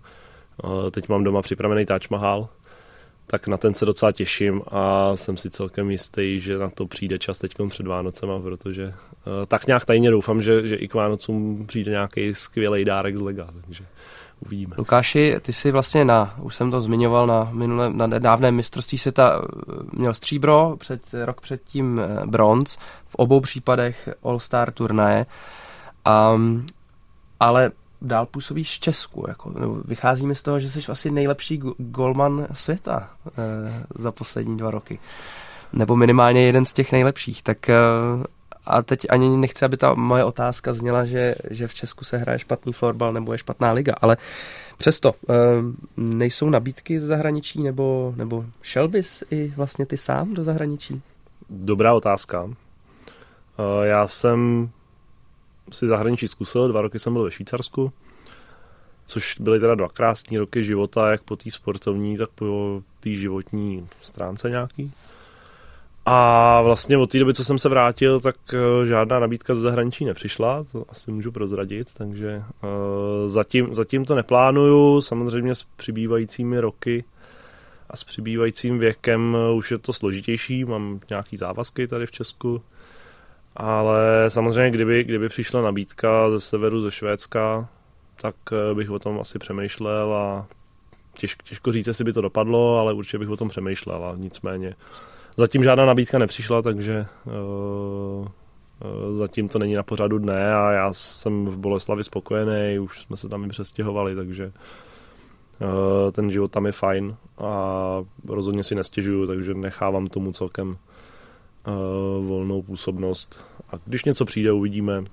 Teď 0.91 1.09
mám 1.09 1.25
doma 1.25 1.43
připravený 1.43 1.87
Taj 1.87 1.99
Mahal, 2.11 2.49
tak 3.31 3.49
na 3.49 3.57
ten 3.57 3.75
se 3.75 3.87
docela 3.87 4.13
těším 4.13 4.63
a 4.67 5.17
jsem 5.17 5.37
si 5.37 5.51
celkem 5.51 5.91
jistý, 5.91 6.41
že 6.41 6.59
na 6.59 6.71
to 6.71 6.87
přijde 6.87 7.19
čas 7.19 7.39
teď 7.39 7.55
před 7.69 7.87
Vánocema, 7.87 8.41
protože 8.41 8.85
eh, 8.85 9.47
tak 9.47 9.67
nějak 9.67 9.85
tajně 9.85 10.11
doufám, 10.11 10.43
že, 10.43 10.69
že 10.69 10.77
i 10.77 10.89
k 10.89 10.95
Vánocům 10.95 11.67
přijde 11.67 11.91
nějaký 11.91 12.35
skvělý 12.35 12.85
dárek 12.85 13.17
z 13.17 13.21
Lega, 13.21 13.49
takže 13.65 13.85
uvidíme. 14.47 14.75
Lukáši, 14.79 15.37
ty 15.41 15.53
jsi 15.53 15.71
vlastně 15.71 16.05
na, 16.05 16.35
už 16.43 16.55
jsem 16.55 16.71
to 16.71 16.81
zmiňoval, 16.81 17.27
na 17.27 17.49
minulém, 17.53 17.97
na 17.97 18.07
nedávném 18.07 18.55
mistrovství 18.55 18.99
světa 18.99 19.43
eh, 19.43 19.73
měl 19.93 20.15
stříbro, 20.15 20.77
před, 20.79 21.15
rok 21.25 21.41
předtím 21.41 22.01
eh, 22.01 22.27
bronz, 22.27 22.77
v 23.07 23.15
obou 23.15 23.41
případech 23.41 24.09
All-Star 24.23 24.73
turnaje, 24.73 25.27
um, 26.35 26.67
ale 27.41 27.71
dál 28.03 28.27
působíš 28.27 28.77
v 28.77 28.81
Česku. 28.81 29.25
Jako, 29.29 29.51
nebo 29.59 29.75
vycházíme 29.85 30.35
z 30.35 30.43
toho, 30.43 30.61
že 30.61 30.71
jsi 30.71 30.93
asi 30.93 31.11
nejlepší 31.11 31.61
golman 31.79 32.47
světa 32.53 33.11
e, 33.27 33.85
za 33.95 34.13
poslední 34.13 34.57
dva 34.57 34.71
roky. 34.71 34.99
Nebo 35.73 35.97
minimálně 35.97 36.47
jeden 36.47 36.65
z 36.65 36.73
těch 36.73 36.93
nejlepších. 36.93 37.43
Tak 37.43 37.69
e, 37.71 37.77
a 38.69 38.83
teď 38.83 39.07
ani 39.11 39.37
nechci, 39.37 39.65
aby 39.65 39.77
ta 39.77 39.95
moje 39.95 40.25
otázka 40.25 40.73
zněla, 40.73 41.05
že, 41.05 41.35
že 41.51 41.67
v 41.69 41.75
Česku 41.75 42.05
se 42.05 42.17
hraje 42.17 42.39
špatný 42.39 42.73
florbal 42.73 43.13
nebo 43.13 43.33
je 43.33 43.39
špatná 43.39 43.73
liga, 43.73 43.95
ale 44.01 44.17
přesto 44.79 45.15
e, 45.29 45.35
nejsou 45.97 46.51
nabídky 46.51 47.01
z 47.01 47.05
zahraničí 47.05 47.63
nebo, 47.63 48.15
nebo 48.17 48.45
šel 48.63 48.89
bys 48.89 49.25
i 49.31 49.53
vlastně 49.57 49.87
ty 49.87 49.97
sám 49.97 50.35
do 50.35 50.45
zahraničí? 50.45 51.03
Dobrá 51.51 51.95
otázka. 51.95 52.51
Já 53.83 54.07
jsem 54.07 54.71
si 55.73 55.87
zahraničí 55.87 56.29
zkusil, 56.29 56.69
dva 56.69 56.83
roky 56.83 56.99
jsem 56.99 57.13
byl 57.13 57.25
ve 57.25 57.31
Švýcarsku, 57.31 57.93
což 59.07 59.37
byly 59.41 59.61
teda 59.61 59.75
dva 59.75 59.89
krásné 59.89 60.39
roky 60.39 60.65
života, 60.65 61.11
jak 61.11 61.23
po 61.23 61.37
té 61.37 61.51
sportovní, 61.51 62.17
tak 62.17 62.31
po 62.31 62.83
té 63.01 63.11
životní 63.11 63.89
stránce 64.03 64.51
nějaký. 64.51 64.93
A 66.11 66.63
vlastně 66.63 66.99
od 66.99 67.11
té 67.11 67.19
doby, 67.19 67.35
co 67.35 67.45
jsem 67.45 67.59
se 67.59 67.69
vrátil, 67.69 68.21
tak 68.21 68.37
eh, 68.55 68.87
žádná 68.87 69.19
nabídka 69.19 69.55
z 69.55 69.59
zahraničí 69.59 70.05
nepřišla, 70.05 70.65
to 70.73 70.85
asi 70.89 71.11
můžu 71.11 71.33
prozradit, 71.33 71.89
takže 71.95 72.43
uh, 72.63 73.29
zatím, 73.29 73.75
zatím 73.75 74.05
to 74.05 74.15
neplánuju, 74.15 75.01
samozřejmě 75.01 75.55
s 75.55 75.63
přibývajícími 75.63 76.61
roky 76.61 77.05
a 77.91 77.97
s 77.97 78.05
přibývajícím 78.05 78.79
věkem 78.79 79.37
eh, 79.37 79.53
už 79.53 79.71
je 79.71 79.79
to 79.79 79.93
složitější, 79.93 80.65
mám 80.65 81.01
nějaký 81.11 81.37
závazky 81.37 81.87
tady 81.87 82.07
v 82.07 82.11
Česku, 82.11 82.63
ale 83.57 84.25
samozřejmě, 84.29 84.71
kdyby, 84.71 85.05
kdyby 85.05 85.29
přišla 85.29 85.63
nabídka 85.63 86.31
ze 86.31 86.41
severu, 86.41 86.83
ze 86.83 86.91
Švédska, 86.91 87.69
tak 88.21 88.37
eh, 88.53 88.75
bych 88.75 88.91
o 88.91 88.99
tom 88.99 89.21
asi 89.21 89.39
přemýšlel 89.39 90.15
a 90.15 90.47
těžko, 91.19 91.43
těžko 91.49 91.73
říct, 91.73 91.87
jestli 91.87 92.05
by 92.05 92.13
to 92.13 92.21
dopadlo, 92.21 92.79
ale 92.79 92.93
určitě 92.93 93.19
bych 93.19 93.29
o 93.29 93.37
tom 93.37 93.49
přemýšlel 93.49 94.05
a 94.05 94.15
nicméně 94.17 94.75
zatím 95.39 95.65
žádná 95.65 95.85
nabídka 95.85 96.19
nepřišla, 96.19 96.63
takže 96.63 97.07
uh, 97.25 97.33
uh, 97.33 98.29
zatím 99.13 99.49
to 99.49 99.59
není 99.59 99.75
na 99.75 99.83
pořadu 99.83 100.19
dne 100.19 100.55
a 100.55 100.73
já 100.73 100.93
jsem 100.93 101.47
v 101.47 101.57
Boleslavi 101.57 102.05
spokojený, 102.05 102.79
už 102.79 103.01
jsme 103.01 103.17
se 103.17 103.29
tam 103.29 103.45
i 103.45 103.49
přestěhovali, 103.49 104.15
takže 104.15 104.47
uh, 104.47 106.11
ten 106.13 106.31
život 106.31 106.51
tam 106.51 106.67
je 106.67 106.73
fajn 106.73 107.17
a 107.39 108.05
rozhodně 108.29 108.65
si 108.65 108.75
nestěžuju, 108.75 109.27
takže 109.27 109.55
nechávám 109.55 110.07
tomu 110.07 110.33
celkem 110.33 110.77
volnou 112.27 112.63
působnost. 112.63 113.45
A 113.73 113.77
když 113.87 114.05
něco 114.05 114.25
přijde, 114.25 114.53
uvidíme. 114.53 115.05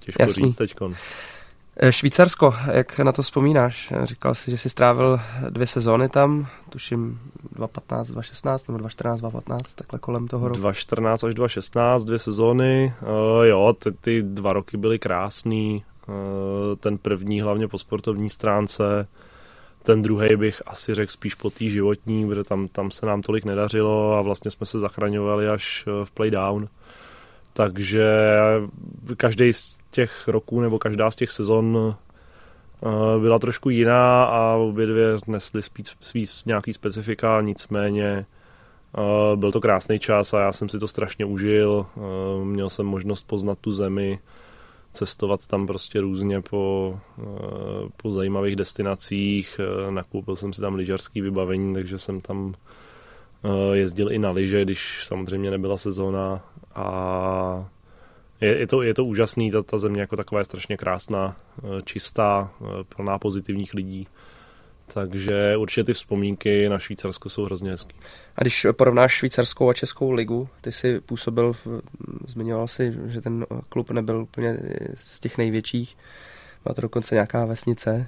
Těžko 0.00 0.22
Jasný. 0.22 0.44
říct 0.44 0.56
teďkon. 0.56 0.94
Eh, 1.76 1.92
Švýcarsko, 1.92 2.54
jak 2.72 2.98
na 2.98 3.12
to 3.12 3.22
vzpomínáš? 3.22 3.92
Říkal 4.02 4.34
jsi, 4.34 4.50
že 4.50 4.58
jsi 4.58 4.70
strávil 4.70 5.20
dvě 5.50 5.66
sezóny 5.66 6.08
tam, 6.08 6.48
tuším 6.70 7.20
2015, 7.58 8.08
2016 8.08 8.68
nebo 8.68 8.78
2014, 8.78 9.20
2015, 9.20 9.74
takhle 9.74 9.98
kolem 9.98 10.28
toho 10.28 10.48
roku. 10.48 10.60
2014 10.60 11.24
až 11.24 11.34
2016, 11.34 12.04
dvě 12.04 12.18
sezóny. 12.18 12.94
Uh, 13.02 13.44
jo, 13.44 13.76
ty, 13.78 13.92
ty 13.92 14.22
dva 14.22 14.52
roky 14.52 14.76
byly 14.76 14.98
krásný. 14.98 15.84
Uh, 16.08 16.14
ten 16.76 16.98
první 16.98 17.40
hlavně 17.40 17.68
po 17.68 17.78
sportovní 17.78 18.30
stránce, 18.30 19.08
ten 19.82 20.02
druhý 20.02 20.36
bych 20.36 20.62
asi 20.66 20.94
řekl 20.94 21.12
spíš 21.12 21.34
po 21.34 21.50
té 21.50 21.64
životní, 21.64 22.28
protože 22.28 22.44
tam, 22.44 22.68
tam 22.68 22.90
se 22.90 23.06
nám 23.06 23.22
tolik 23.22 23.44
nedařilo 23.44 24.14
a 24.14 24.22
vlastně 24.22 24.50
jsme 24.50 24.66
se 24.66 24.78
zachraňovali 24.78 25.48
až 25.48 25.84
eh, 25.86 26.04
v 26.04 26.10
playdown. 26.10 26.68
Takže 27.52 28.08
každý 29.16 29.52
z 29.52 29.78
těch 29.90 30.28
roků 30.28 30.60
nebo 30.60 30.78
každá 30.78 31.10
z 31.10 31.16
těch 31.16 31.30
sezon 31.30 31.94
byla 33.18 33.38
trošku 33.38 33.70
jiná 33.70 34.24
a 34.24 34.54
obě 34.54 34.86
dvě 34.86 35.16
nesly 35.26 35.62
spíš, 35.62 35.86
spíš 36.00 36.44
nějaký 36.44 36.72
specifika, 36.72 37.40
nicméně 37.40 38.26
byl 39.34 39.52
to 39.52 39.60
krásný 39.60 39.98
čas 39.98 40.34
a 40.34 40.40
já 40.40 40.52
jsem 40.52 40.68
si 40.68 40.78
to 40.78 40.88
strašně 40.88 41.24
užil. 41.24 41.86
Měl 42.44 42.70
jsem 42.70 42.86
možnost 42.86 43.22
poznat 43.26 43.58
tu 43.58 43.70
zemi, 43.70 44.18
cestovat 44.90 45.46
tam 45.46 45.66
prostě 45.66 46.00
různě 46.00 46.40
po, 46.40 46.98
po 47.96 48.12
zajímavých 48.12 48.56
destinacích. 48.56 49.60
Nakoupil 49.90 50.36
jsem 50.36 50.52
si 50.52 50.60
tam 50.60 50.74
lyžařský 50.74 51.20
vybavení, 51.20 51.74
takže 51.74 51.98
jsem 51.98 52.20
tam 52.20 52.54
jezdil 53.72 54.12
i 54.12 54.18
na 54.18 54.30
lyže, 54.30 54.62
když 54.62 55.04
samozřejmě 55.04 55.50
nebyla 55.50 55.76
sezóna 55.76 56.40
a 56.74 57.68
je, 58.40 58.58
je, 58.58 58.66
to, 58.66 58.82
je 58.82 58.94
to 58.94 59.04
úžasný, 59.04 59.50
ta, 59.50 59.62
ta 59.62 59.78
země 59.78 60.00
jako 60.00 60.16
taková 60.16 60.38
je 60.38 60.44
strašně 60.44 60.76
krásná, 60.76 61.36
čistá, 61.84 62.50
plná 62.96 63.18
pozitivních 63.18 63.74
lidí. 63.74 64.08
Takže 64.94 65.56
určitě 65.56 65.84
ty 65.84 65.92
vzpomínky 65.92 66.68
na 66.68 66.78
Švýcarsko 66.78 67.28
jsou 67.28 67.44
hrozně 67.44 67.70
hezký. 67.70 67.96
A 68.36 68.42
když 68.42 68.66
porovnáš 68.72 69.12
švýcarskou 69.12 69.68
a 69.68 69.72
českou 69.72 70.10
ligu, 70.10 70.48
ty 70.60 70.72
jsi 70.72 71.00
působil, 71.00 71.52
v, 71.52 71.66
zmiňoval 72.26 72.68
si, 72.68 72.94
že 73.06 73.20
ten 73.20 73.46
klub 73.68 73.90
nebyl 73.90 74.22
úplně 74.22 74.58
z 74.94 75.20
těch 75.20 75.38
největších, 75.38 75.96
byla 76.64 76.74
to 76.74 76.80
dokonce 76.80 77.14
nějaká 77.14 77.44
vesnice, 77.44 78.06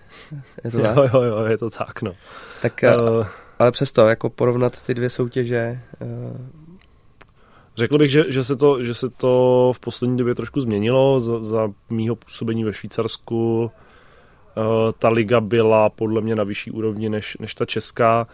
je 0.64 0.70
to 0.70 0.78
tak? 0.82 0.96
Jo, 0.96 1.08
jo, 1.14 1.22
jo, 1.22 1.44
je 1.44 1.58
to 1.58 1.70
tak, 1.70 2.02
no. 2.02 2.14
Tak, 2.62 2.84
uh, 2.98 3.26
ale 3.58 3.72
přesto, 3.72 4.08
jako 4.08 4.30
porovnat 4.30 4.82
ty 4.82 4.94
dvě 4.94 5.10
soutěže... 5.10 5.80
Uh, 6.00 6.59
Řekl 7.80 7.98
bych, 7.98 8.10
že, 8.10 8.24
že, 8.28 8.44
se 8.44 8.56
to, 8.56 8.84
že 8.84 8.94
se 8.94 9.08
to 9.08 9.72
v 9.74 9.80
poslední 9.80 10.16
době 10.16 10.34
trošku 10.34 10.60
změnilo 10.60 11.20
za, 11.20 11.42
za 11.42 11.72
mýho 11.90 12.16
působení 12.16 12.64
ve 12.64 12.72
Švýcarsku 12.72 13.70
Eh, 14.56 14.92
ta 14.98 15.08
liga 15.08 15.40
byla 15.40 15.88
podle 15.88 16.20
mě 16.20 16.34
na 16.36 16.44
vyšší 16.44 16.70
úrovni 16.70 17.08
než, 17.08 17.36
než 17.40 17.54
ta 17.54 17.66
česká. 17.66 18.26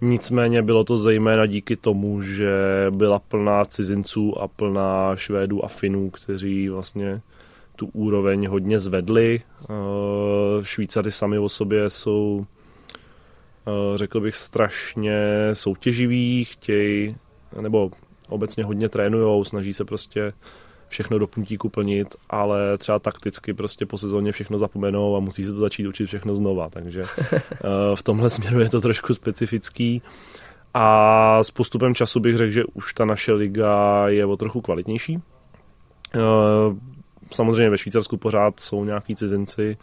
Nicméně 0.00 0.62
bylo 0.62 0.84
to 0.84 0.96
zejména 0.96 1.46
díky 1.46 1.76
tomu, 1.76 2.22
že 2.22 2.86
byla 2.90 3.18
plná 3.18 3.64
cizinců 3.64 4.38
a 4.38 4.48
plná 4.48 5.16
Švédů 5.16 5.64
a 5.64 5.68
Finů, 5.68 6.10
kteří 6.10 6.68
vlastně 6.68 7.20
tu 7.76 7.86
úroveň 7.86 8.46
hodně 8.46 8.78
zvedli. 8.78 9.40
Eh, 9.62 9.66
Švýcary 10.62 11.10
sami 11.10 11.38
o 11.38 11.48
sobě 11.48 11.90
jsou, 11.90 12.46
eh, 13.66 13.98
řekl 13.98 14.20
bych, 14.20 14.36
strašně 14.36 15.18
soutěživí, 15.52 16.44
chtějí, 16.44 17.16
nebo 17.60 17.90
obecně 18.30 18.64
hodně 18.64 18.88
trénujou, 18.88 19.44
snaží 19.44 19.72
se 19.72 19.84
prostě 19.84 20.32
všechno 20.88 21.18
do 21.18 21.26
puntíku 21.26 21.68
plnit, 21.68 22.16
ale 22.30 22.78
třeba 22.78 22.98
takticky 22.98 23.54
prostě 23.54 23.86
po 23.86 23.98
sezóně 23.98 24.32
všechno 24.32 24.58
zapomenou 24.58 25.16
a 25.16 25.20
musí 25.20 25.44
se 25.44 25.50
to 25.50 25.56
začít 25.56 25.86
učit 25.86 26.06
všechno 26.06 26.34
znova, 26.34 26.68
takže 26.70 27.02
eh, 27.32 27.36
v 27.94 28.02
tomhle 28.02 28.30
směru 28.30 28.60
je 28.60 28.68
to 28.68 28.80
trošku 28.80 29.14
specifický. 29.14 30.02
A 30.74 31.38
s 31.42 31.50
postupem 31.50 31.94
času 31.94 32.20
bych 32.20 32.36
řekl, 32.36 32.52
že 32.52 32.64
už 32.64 32.94
ta 32.94 33.04
naše 33.04 33.32
liga 33.32 34.08
je 34.08 34.26
o 34.26 34.36
trochu 34.36 34.60
kvalitnější. 34.60 35.22
Eh, 36.14 36.20
samozřejmě 37.30 37.70
ve 37.70 37.78
Švýcarsku 37.78 38.16
pořád 38.16 38.60
jsou 38.60 38.84
nějaký 38.84 39.16
cizinci, 39.16 39.76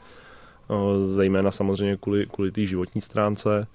eh, 0.69 1.05
zejména 1.05 1.51
samozřejmě 1.51 1.97
kvůli, 1.97 2.25
kvůli 2.25 2.51
té 2.51 2.65
životní 2.65 3.01
stránce, 3.01 3.67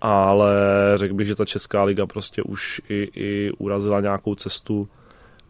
ale 0.00 0.52
řekl 0.94 1.14
bych, 1.14 1.26
že 1.26 1.34
ta 1.34 1.44
Česká 1.44 1.84
liga 1.84 2.06
prostě 2.06 2.42
už 2.42 2.82
i, 2.88 3.08
i 3.14 3.52
urazila 3.58 4.00
nějakou 4.00 4.34
cestu, 4.34 4.88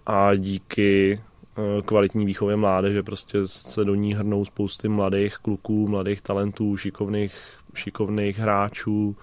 a 0.07 0.35
díky 0.35 1.21
eh, 1.59 1.83
kvalitní 1.83 2.27
výchově 2.27 2.57
mládeže 2.57 3.03
prostě 3.03 3.39
se 3.45 3.85
do 3.85 3.95
ní 3.95 4.15
hrnou 4.15 4.45
spousty 4.45 4.89
mladých 4.89 5.37
kluků, 5.37 5.89
mladých 5.89 6.23
talentů, 6.23 6.77
šikovných, 6.77 7.35
šikovných 7.75 8.39
hráčů 8.39 9.17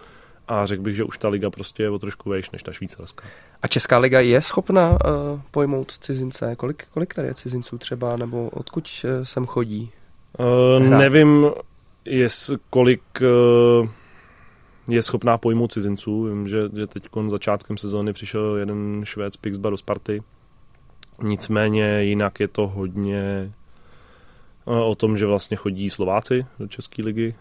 a 0.47 0.65
řekl 0.65 0.81
bych, 0.81 0.95
že 0.95 1.03
už 1.03 1.17
ta 1.17 1.29
liga 1.29 1.49
prostě 1.49 1.83
je 1.83 1.89
o 1.89 1.99
trošku 1.99 2.29
vejš 2.29 2.51
než 2.51 2.63
ta 2.63 2.71
švýcarská. 2.71 3.23
A 3.61 3.67
Česká 3.67 3.97
liga 3.97 4.19
je 4.19 4.41
schopna 4.41 4.91
uh, 4.91 4.97
pojmout 5.51 5.91
cizince? 5.91 6.55
Kolik, 6.55 6.85
kolik 6.91 7.13
tady 7.13 7.27
je 7.27 7.33
cizinců 7.33 7.77
třeba, 7.77 8.17
nebo 8.17 8.49
odkud 8.49 8.89
uh, 9.03 9.23
sem 9.23 9.45
chodí? 9.45 9.91
Uh, 10.39 10.83
nevím, 10.83 11.45
jest, 12.05 12.51
kolik 12.69 13.01
uh, 13.21 13.89
je 14.87 15.01
schopná 15.01 15.37
pojmout 15.37 15.71
cizinců. 15.71 16.23
Vím, 16.23 16.47
že, 16.47 16.69
že 16.75 16.87
teď 16.87 17.03
začátkem 17.27 17.77
sezóny 17.77 18.13
přišel 18.13 18.55
jeden 18.55 19.01
Švéd 19.05 19.33
z 19.33 19.37
Pixbar 19.37 19.71
do 19.71 19.77
Sparty, 19.77 20.23
Nicméně 21.21 22.03
jinak 22.03 22.39
je 22.39 22.47
to 22.47 22.67
hodně 22.67 23.53
eh, 24.67 24.71
o 24.71 24.95
tom, 24.95 25.17
že 25.17 25.25
vlastně 25.25 25.57
chodí 25.57 25.89
Slováci 25.89 26.45
do 26.59 26.67
České 26.67 27.03
ligy 27.03 27.35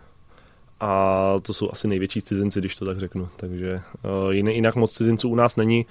a 0.81 1.35
to 1.43 1.55
jsou 1.55 1.69
asi 1.73 1.89
největší 1.89 2.23
cizinci, 2.23 2.61
když 2.61 2.77
to 2.77 2.85
tak 2.85 2.99
řeknu. 2.99 3.29
Takže 3.37 3.81
uh, 4.25 4.31
jinak 4.31 4.75
moc 4.75 4.93
cizinců 4.93 5.29
u 5.29 5.35
nás 5.35 5.57
není. 5.57 5.87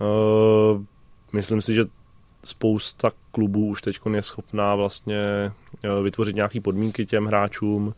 Uh, 0.00 0.82
myslím 1.32 1.60
si, 1.60 1.74
že 1.74 1.84
spousta 2.44 3.10
klubů 3.30 3.66
už 3.66 3.82
teď 3.82 3.98
je 4.14 4.22
schopná 4.22 4.74
vlastně 4.74 5.52
vytvořit 6.02 6.36
nějaké 6.36 6.60
podmínky 6.60 7.06
těm 7.06 7.26
hráčům, 7.26 7.94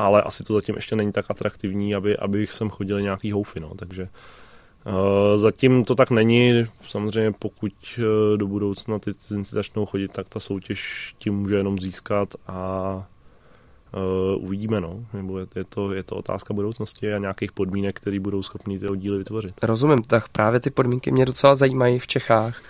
ale 0.00 0.22
asi 0.22 0.44
to 0.44 0.54
zatím 0.54 0.74
ještě 0.74 0.96
není 0.96 1.12
tak 1.12 1.24
atraktivní, 1.28 1.94
aby, 1.94 2.16
aby 2.16 2.46
sem 2.46 2.70
chodili 2.70 3.02
nějaký 3.02 3.32
houfy. 3.32 3.60
No. 3.60 3.70
Takže 3.76 4.08
Eh, 4.86 5.38
zatím 5.38 5.84
to 5.84 5.94
tak 5.94 6.10
není, 6.10 6.66
samozřejmě 6.88 7.32
pokud 7.38 7.72
eh, 7.98 8.36
do 8.36 8.46
budoucna 8.46 8.98
ty 8.98 9.14
cizinci 9.14 9.54
začnou 9.54 9.86
chodit, 9.86 10.12
tak 10.12 10.28
ta 10.28 10.40
soutěž 10.40 11.14
tím 11.18 11.34
může 11.34 11.56
jenom 11.56 11.78
získat 11.78 12.34
a 12.46 13.06
Uh, 13.94 14.44
uvidíme, 14.44 14.80
no. 14.80 15.06
Nebo 15.12 15.38
je, 15.38 15.46
je, 15.56 15.64
to, 15.64 15.92
je 15.92 16.02
to 16.02 16.16
otázka 16.16 16.54
budoucnosti 16.54 17.12
a 17.12 17.18
nějakých 17.18 17.52
podmínek, 17.52 17.96
které 18.00 18.20
budou 18.20 18.42
schopni 18.42 18.78
ty 18.78 18.88
oddíly 18.88 19.18
vytvořit. 19.18 19.54
Rozumím, 19.62 20.02
tak 20.02 20.28
právě 20.28 20.60
ty 20.60 20.70
podmínky 20.70 21.10
mě 21.10 21.24
docela 21.24 21.54
zajímají 21.54 21.98
v 21.98 22.06
Čechách. 22.06 22.62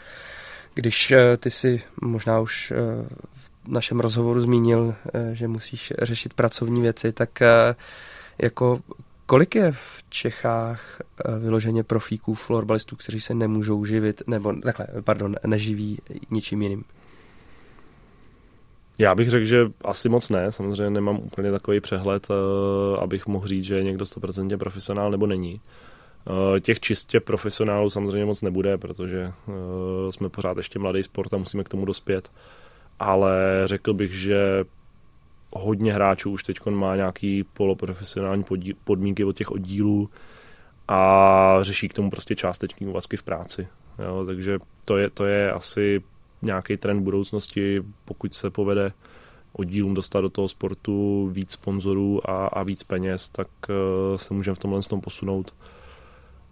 Když 0.75 1.11
uh, 1.11 1.16
ty 1.37 1.51
si 1.51 1.83
možná 2.03 2.40
už 2.40 2.73
uh, 2.73 3.07
v 3.33 3.49
našem 3.70 4.00
rozhovoru 4.00 4.40
zmínil, 4.40 4.94
že 5.33 5.48
musíš 5.48 5.92
řešit 6.02 6.35
pracovní 6.35 6.80
věci, 6.83 7.12
tak 7.12 7.30
jako 8.38 8.80
Kolik 9.30 9.54
je 9.54 9.72
v 9.72 10.02
Čechách 10.09 11.00
eh, 11.00 11.38
vyloženě 11.38 11.85
profíků, 11.85 12.35
florbalistů, 12.35 12.96
kteří 12.96 13.20
se 13.20 13.35
nemůžou 13.35 13.85
živit, 13.85 14.22
nebo 14.26 14.52
takhle, 14.62 14.87
pardon, 15.04 15.37
neživí 15.46 15.98
ničím 16.30 16.62
jiným? 16.62 16.85
Já 18.98 19.14
bych 19.14 19.30
řekl, 19.30 19.44
že 19.44 19.66
asi 19.85 20.09
moc 20.09 20.30
ne. 20.30 20.52
Samozřejmě 20.52 20.90
nemám 20.90 21.18
úplně 21.18 21.50
takový 21.50 21.80
přehled, 21.80 22.28
eh, 22.30 23.00
abych 23.00 23.26
mohl 23.26 23.46
říct, 23.46 23.64
že 23.64 23.76
je 23.76 23.85
někdo 23.85 24.04
100% 24.04 24.59
profesionál 24.59 25.11
nebo 25.11 25.26
není. 25.26 25.61
Eh, 26.56 26.61
těch 26.61 26.80
čistě 26.80 27.20
profesionálů 27.20 27.90
samozřejmě 27.90 28.24
moc 28.24 28.42
nebude, 28.42 28.78
protože 28.78 29.33
jsme 30.11 30.28
pořád 30.28 30.56
ještě 30.56 30.78
mladý 30.78 31.02
sport 31.02 31.35
a 31.35 31.37
musíme 31.37 31.64
k 31.64 31.68
tomu 31.68 31.85
dospět. 31.85 32.30
Ale 33.00 33.62
řekl 33.64 33.94
bych, 33.94 34.12
že 34.12 34.64
hodně 35.52 35.92
hráčů 35.92 36.30
už 36.30 36.42
teď 36.42 36.66
má 36.70 36.96
nějaký 36.96 37.44
poloprofesionální 37.44 38.44
podmínky 38.84 39.24
od 39.24 39.36
těch 39.36 39.50
oddílů 39.50 40.10
a 40.88 41.58
řeší 41.60 41.88
k 41.88 41.92
tomu 41.92 42.10
prostě 42.10 42.36
částečný 42.36 42.86
úvazky 42.86 43.16
v 43.16 43.22
práci. 43.22 43.68
Jo, 43.98 44.24
takže 44.26 44.58
to 44.84 44.96
je, 44.96 45.10
to 45.10 45.26
je 45.26 45.52
asi 45.52 46.02
nějaký 46.42 46.76
trend 46.76 47.02
budoucnosti, 47.02 47.82
pokud 48.04 48.34
se 48.34 48.50
povede 48.50 48.92
oddílům 49.52 49.94
dostat 49.94 50.20
do 50.20 50.28
toho 50.28 50.48
sportu 50.48 51.28
víc 51.32 51.52
sponzorů 51.52 52.30
a, 52.30 52.46
a 52.46 52.62
víc 52.62 52.82
peněz, 52.82 53.28
tak 53.28 53.48
uh, 53.68 54.16
se 54.16 54.34
můžeme 54.34 54.54
v 54.54 54.58
tomhle 54.58 54.82
tom 54.82 55.00
posunout. 55.00 55.54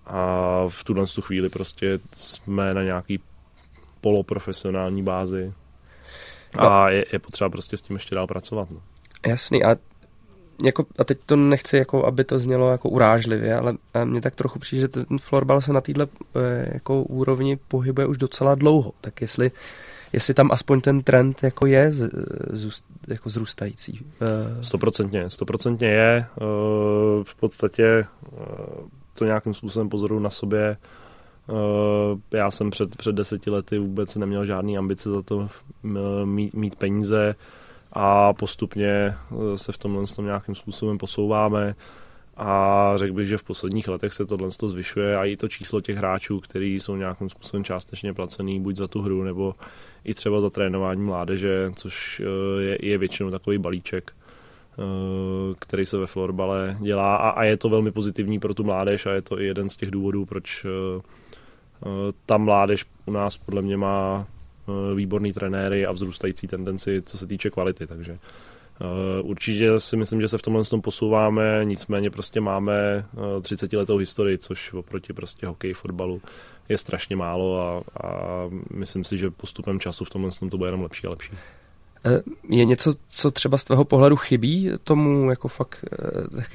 A 0.06 0.64
v 0.68 0.84
tuhle 0.84 1.06
chvíli 1.20 1.48
prostě 1.48 2.00
jsme 2.12 2.74
na 2.74 2.82
nějaký 2.82 3.20
poloprofesionální 4.00 5.02
bázi 5.02 5.52
a 6.54 6.90
je, 6.90 7.04
je 7.12 7.18
potřeba 7.18 7.50
prostě 7.50 7.76
s 7.76 7.80
tím 7.80 7.96
ještě 7.96 8.14
dál 8.14 8.26
pracovat. 8.26 8.70
No. 8.70 8.80
Jasný. 9.26 9.64
A, 9.64 9.76
jako, 10.64 10.86
a 10.98 11.04
teď 11.04 11.18
to 11.26 11.36
nechci, 11.36 11.76
jako, 11.76 12.06
aby 12.06 12.24
to 12.24 12.38
znělo 12.38 12.70
jako 12.70 12.88
urážlivě, 12.88 13.56
ale 13.56 13.74
mně 14.04 14.20
tak 14.20 14.34
trochu 14.34 14.58
přijde, 14.58 14.80
že 14.80 14.88
ten 14.88 15.18
florbal 15.18 15.60
se 15.60 15.72
na 15.72 15.80
této 15.80 16.02
eh, 16.02 16.70
jako 16.72 17.02
úrovni 17.02 17.58
pohybuje 17.68 18.06
už 18.06 18.18
docela 18.18 18.54
dlouho. 18.54 18.92
Tak 19.00 19.20
jestli, 19.20 19.50
jestli 20.12 20.34
tam 20.34 20.52
aspoň 20.52 20.80
ten 20.80 21.02
trend 21.02 21.42
jako 21.42 21.66
je 21.66 21.92
z, 21.92 22.10
z, 22.50 22.82
jako 23.08 23.30
zrůstající. 23.30 24.06
Eh, 24.20 24.64
stoprocentně, 24.64 25.30
stoprocentně 25.30 25.88
je. 25.88 26.26
Eh, 26.36 26.44
v 27.24 27.34
podstatě 27.40 28.04
to 29.18 29.24
nějakým 29.24 29.54
způsobem 29.54 29.88
pozoruju 29.88 30.20
na 30.20 30.30
sobě. 30.30 30.76
Já 32.32 32.50
jsem 32.50 32.70
před, 32.70 32.96
před 32.96 33.14
deseti 33.14 33.50
lety 33.50 33.78
vůbec 33.78 34.16
neměl 34.16 34.46
žádný 34.46 34.78
ambice 34.78 35.10
za 35.10 35.22
to 35.22 35.48
mít, 36.24 36.54
mít 36.54 36.76
peníze 36.76 37.34
a 37.92 38.32
postupně 38.32 38.88
eh, 38.88 39.58
se 39.58 39.72
v 39.72 39.78
tomhle 39.78 40.04
tom 40.16 40.24
nějakým 40.24 40.54
způsobem 40.54 40.98
posouváme. 40.98 41.74
A 42.36 42.92
řekl 42.96 43.14
bych, 43.14 43.28
že 43.28 43.38
v 43.38 43.44
posledních 43.44 43.88
letech 43.88 44.12
se 44.12 44.26
tohle 44.26 44.48
zvyšuje 44.50 45.16
a 45.16 45.24
i 45.24 45.36
to 45.36 45.48
číslo 45.48 45.80
těch 45.80 45.96
hráčů, 45.96 46.40
kteří 46.40 46.80
jsou 46.80 46.96
nějakým 46.96 47.30
způsobem 47.30 47.64
částečně 47.64 48.14
placený 48.14 48.60
buď 48.60 48.76
za 48.76 48.86
tu 48.86 49.02
hru 49.02 49.22
nebo 49.22 49.54
i 50.04 50.14
třeba 50.14 50.40
za 50.40 50.50
trénování 50.50 51.02
mládeže, 51.02 51.72
což 51.76 52.20
eh, 52.20 52.62
je, 52.62 52.78
je 52.82 52.98
většinou 52.98 53.30
takový 53.30 53.58
balíček, 53.58 54.12
který 55.58 55.86
se 55.86 55.98
ve 55.98 56.06
florbale 56.06 56.76
dělá. 56.80 57.16
A, 57.16 57.28
a 57.28 57.44
je 57.44 57.56
to 57.56 57.68
velmi 57.68 57.92
pozitivní 57.92 58.38
pro 58.38 58.54
tu 58.54 58.64
mládež 58.64 59.06
a 59.06 59.12
je 59.12 59.22
to 59.22 59.40
i 59.40 59.46
jeden 59.46 59.68
z 59.68 59.76
těch 59.76 59.90
důvodů, 59.90 60.26
proč 60.26 60.66
ta 62.26 62.38
mládež 62.38 62.84
u 63.06 63.10
nás 63.10 63.36
podle 63.36 63.62
mě 63.62 63.76
má 63.76 64.26
výborný 64.94 65.32
trenéry 65.32 65.86
a 65.86 65.92
vzrůstající 65.92 66.46
tendenci, 66.46 67.02
co 67.06 67.18
se 67.18 67.26
týče 67.26 67.50
kvality, 67.50 67.86
takže 67.86 68.18
Určitě 69.22 69.80
si 69.80 69.96
myslím, 69.96 70.20
že 70.20 70.28
se 70.28 70.38
v 70.38 70.42
tomhle 70.42 70.64
tom 70.64 70.82
posouváme, 70.82 71.60
nicméně 71.64 72.10
prostě 72.10 72.40
máme 72.40 73.04
30 73.42 73.72
letou 73.72 73.96
historii, 73.96 74.38
což 74.38 74.72
oproti 74.72 75.12
prostě 75.12 75.46
hokeji, 75.46 75.74
fotbalu 75.74 76.22
je 76.68 76.78
strašně 76.78 77.16
málo 77.16 77.60
a, 77.60 77.82
a 78.06 78.12
myslím 78.74 79.04
si, 79.04 79.18
že 79.18 79.30
postupem 79.30 79.80
času 79.80 80.04
v 80.04 80.10
tomhle 80.10 80.30
tom 80.30 80.50
to 80.50 80.58
bude 80.58 80.68
jenom 80.68 80.82
lepší 80.82 81.06
a 81.06 81.10
lepší. 81.10 81.32
Eh, 82.04 82.22
je 82.48 82.64
něco, 82.64 82.94
co 83.08 83.30
třeba 83.30 83.58
z 83.58 83.64
tvého 83.64 83.84
pohledu 83.84 84.16
chybí 84.16 84.70
tomu, 84.84 85.30
jako 85.30 85.48
fakt 85.48 85.84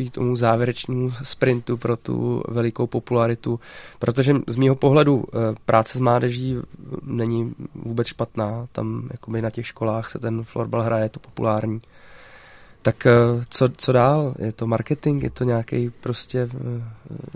eh, 0.05 0.09
tomu 0.09 0.35
závěrečnému 0.35 1.11
sprintu 1.23 1.77
pro 1.77 1.97
tu 1.97 2.43
velikou 2.47 2.87
popularitu? 2.87 3.59
Protože 3.99 4.35
z 4.47 4.55
mého 4.55 4.75
pohledu 4.75 5.25
eh, 5.27 5.55
práce 5.65 5.97
s 5.97 6.01
mládeží 6.01 6.57
není 7.03 7.55
vůbec 7.75 8.07
špatná. 8.07 8.67
Tam 8.71 9.09
jakoby 9.11 9.41
na 9.41 9.49
těch 9.49 9.67
školách 9.67 10.09
se 10.09 10.19
ten 10.19 10.43
florbal 10.43 10.81
hraje, 10.81 11.05
je 11.05 11.09
to 11.09 11.19
populární. 11.19 11.81
Tak 12.81 13.07
co, 13.49 13.69
co 13.77 13.91
dál? 13.91 14.35
Je 14.39 14.51
to 14.51 14.67
marketing? 14.67 15.23
Je 15.23 15.29
to 15.29 15.43
nějaký 15.43 15.89
prostě 15.89 16.49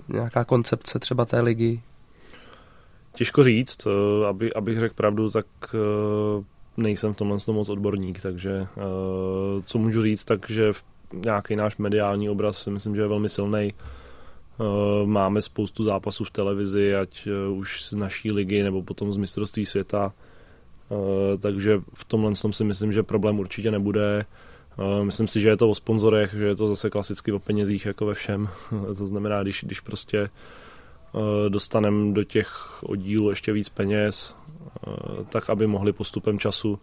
nějaká 0.08 0.44
koncepce 0.44 0.98
třeba 0.98 1.24
té 1.24 1.40
ligy? 1.40 1.80
Těžko 3.14 3.44
říct, 3.44 3.86
aby, 4.28 4.52
abych 4.54 4.80
řekl 4.80 4.94
pravdu, 4.94 5.30
tak 5.30 5.46
nejsem 6.78 7.14
v 7.14 7.16
tomhle 7.16 7.38
moc 7.46 7.68
odborník, 7.68 8.20
takže 8.20 8.60
uh, 8.60 9.62
co 9.64 9.78
můžu 9.78 10.02
říct, 10.02 10.24
takže 10.24 10.72
nějaký 11.24 11.56
náš 11.56 11.76
mediální 11.76 12.28
obraz 12.28 12.62
si 12.62 12.70
myslím, 12.70 12.96
že 12.96 13.02
je 13.02 13.08
velmi 13.08 13.28
silný. 13.28 13.72
Uh, 14.58 14.66
máme 15.06 15.42
spoustu 15.42 15.84
zápasů 15.84 16.24
v 16.24 16.30
televizi, 16.30 16.94
ať 16.96 17.26
uh, 17.26 17.58
už 17.58 17.84
z 17.84 17.92
naší 17.92 18.32
ligy 18.32 18.62
nebo 18.62 18.82
potom 18.82 19.12
z 19.12 19.16
mistrovství 19.16 19.66
světa, 19.66 20.12
takže 21.38 21.80
v 21.94 22.04
tomhle 22.04 22.32
tom 22.42 22.52
si 22.52 22.64
myslím, 22.64 22.92
že 22.92 23.02
problém 23.02 23.38
určitě 23.38 23.70
nebude. 23.70 24.24
Myslím 25.02 25.28
si, 25.28 25.40
že 25.40 25.48
je 25.48 25.56
to 25.56 25.70
o 25.70 25.74
sponzorech, 25.74 26.34
že 26.34 26.44
je 26.44 26.56
to 26.56 26.68
zase 26.68 26.90
klasicky 26.90 27.32
o 27.32 27.38
penězích 27.38 27.86
jako 27.86 28.06
ve 28.06 28.14
všem. 28.14 28.48
to 28.98 29.06
znamená, 29.06 29.42
když, 29.42 29.64
když 29.64 29.80
prostě 29.80 30.30
dostaneme 31.48 32.12
do 32.12 32.24
těch 32.24 32.82
oddílů 32.82 33.30
ještě 33.30 33.52
víc 33.52 33.68
peněz, 33.68 34.34
Eh, 34.86 35.24
tak 35.28 35.50
aby 35.50 35.66
mohli 35.66 35.92
postupem 35.92 36.38
času 36.38 36.78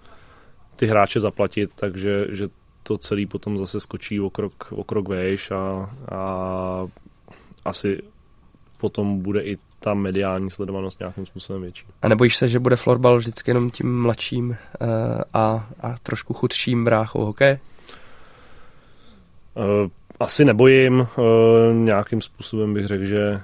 ty 0.76 0.86
hráče 0.86 1.20
zaplatit, 1.20 1.74
takže 1.76 2.28
že 2.30 2.48
to 2.84 2.98
celý 2.98 3.26
potom 3.26 3.58
zase 3.58 3.80
skočí 3.80 4.22
o 4.22 4.30
krok, 4.30 4.72
o 4.72 4.84
krok 4.84 5.08
vejš 5.08 5.52
a, 5.52 5.90
a 6.12 6.88
asi 7.66 8.02
potom 8.78 9.22
bude 9.22 9.44
i 9.44 9.58
ta 9.80 9.94
mediální 9.94 10.52
sledovanost 10.52 11.00
nějakým 11.00 11.26
způsobem 11.26 11.62
větší. 11.62 11.86
A 12.02 12.08
nebojíš 12.08 12.38
se, 12.38 12.48
že 12.48 12.60
bude 12.60 12.76
florbal 12.76 13.18
vždycky 13.18 13.50
jenom 13.50 13.72
tím 13.72 14.02
mladším 14.02 14.50
uh, 14.50 14.56
a, 15.34 15.70
a 15.80 15.98
trošku 16.04 16.34
chudším 16.34 16.84
bráchou 16.84 17.26
hokej? 17.26 17.60
Asi 20.20 20.46
nebojím. 20.46 21.08
Nějakým 21.74 22.22
způsobem 22.22 22.74
bych 22.74 22.88
řekl, 22.88 23.06
že 23.06 23.42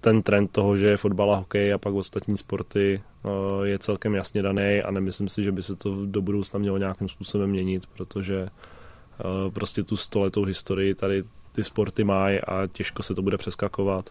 ten 0.00 0.22
trend 0.22 0.50
toho, 0.50 0.76
že 0.76 0.86
je 0.86 0.96
fotbal 0.96 1.32
a 1.32 1.36
hokej 1.36 1.72
a 1.72 1.78
pak 1.78 1.94
ostatní 1.94 2.36
sporty 2.36 3.00
eh, 3.02 3.28
je 3.66 3.78
celkem 3.78 4.14
jasně 4.14 4.42
daný 4.42 4.82
a 4.82 4.90
nemyslím 4.90 5.28
si, 5.28 5.42
že 5.42 5.52
by 5.52 5.62
se 5.62 5.76
to 5.76 6.06
do 6.06 6.22
budoucna 6.22 6.58
mělo 6.58 6.78
nějakým 6.78 7.08
způsobem 7.08 7.50
měnit, 7.50 7.86
protože 7.86 8.48
eh, 8.48 9.50
prostě 9.50 9.82
tu 9.82 9.96
stoletou 9.96 10.44
historii 10.44 10.94
tady 10.94 11.24
ty 11.52 11.64
sporty 11.64 12.04
mají 12.04 12.40
a 12.40 12.66
těžko 12.66 13.02
se 13.02 13.14
to 13.14 13.22
bude 13.22 13.36
přeskakovat. 13.36 14.10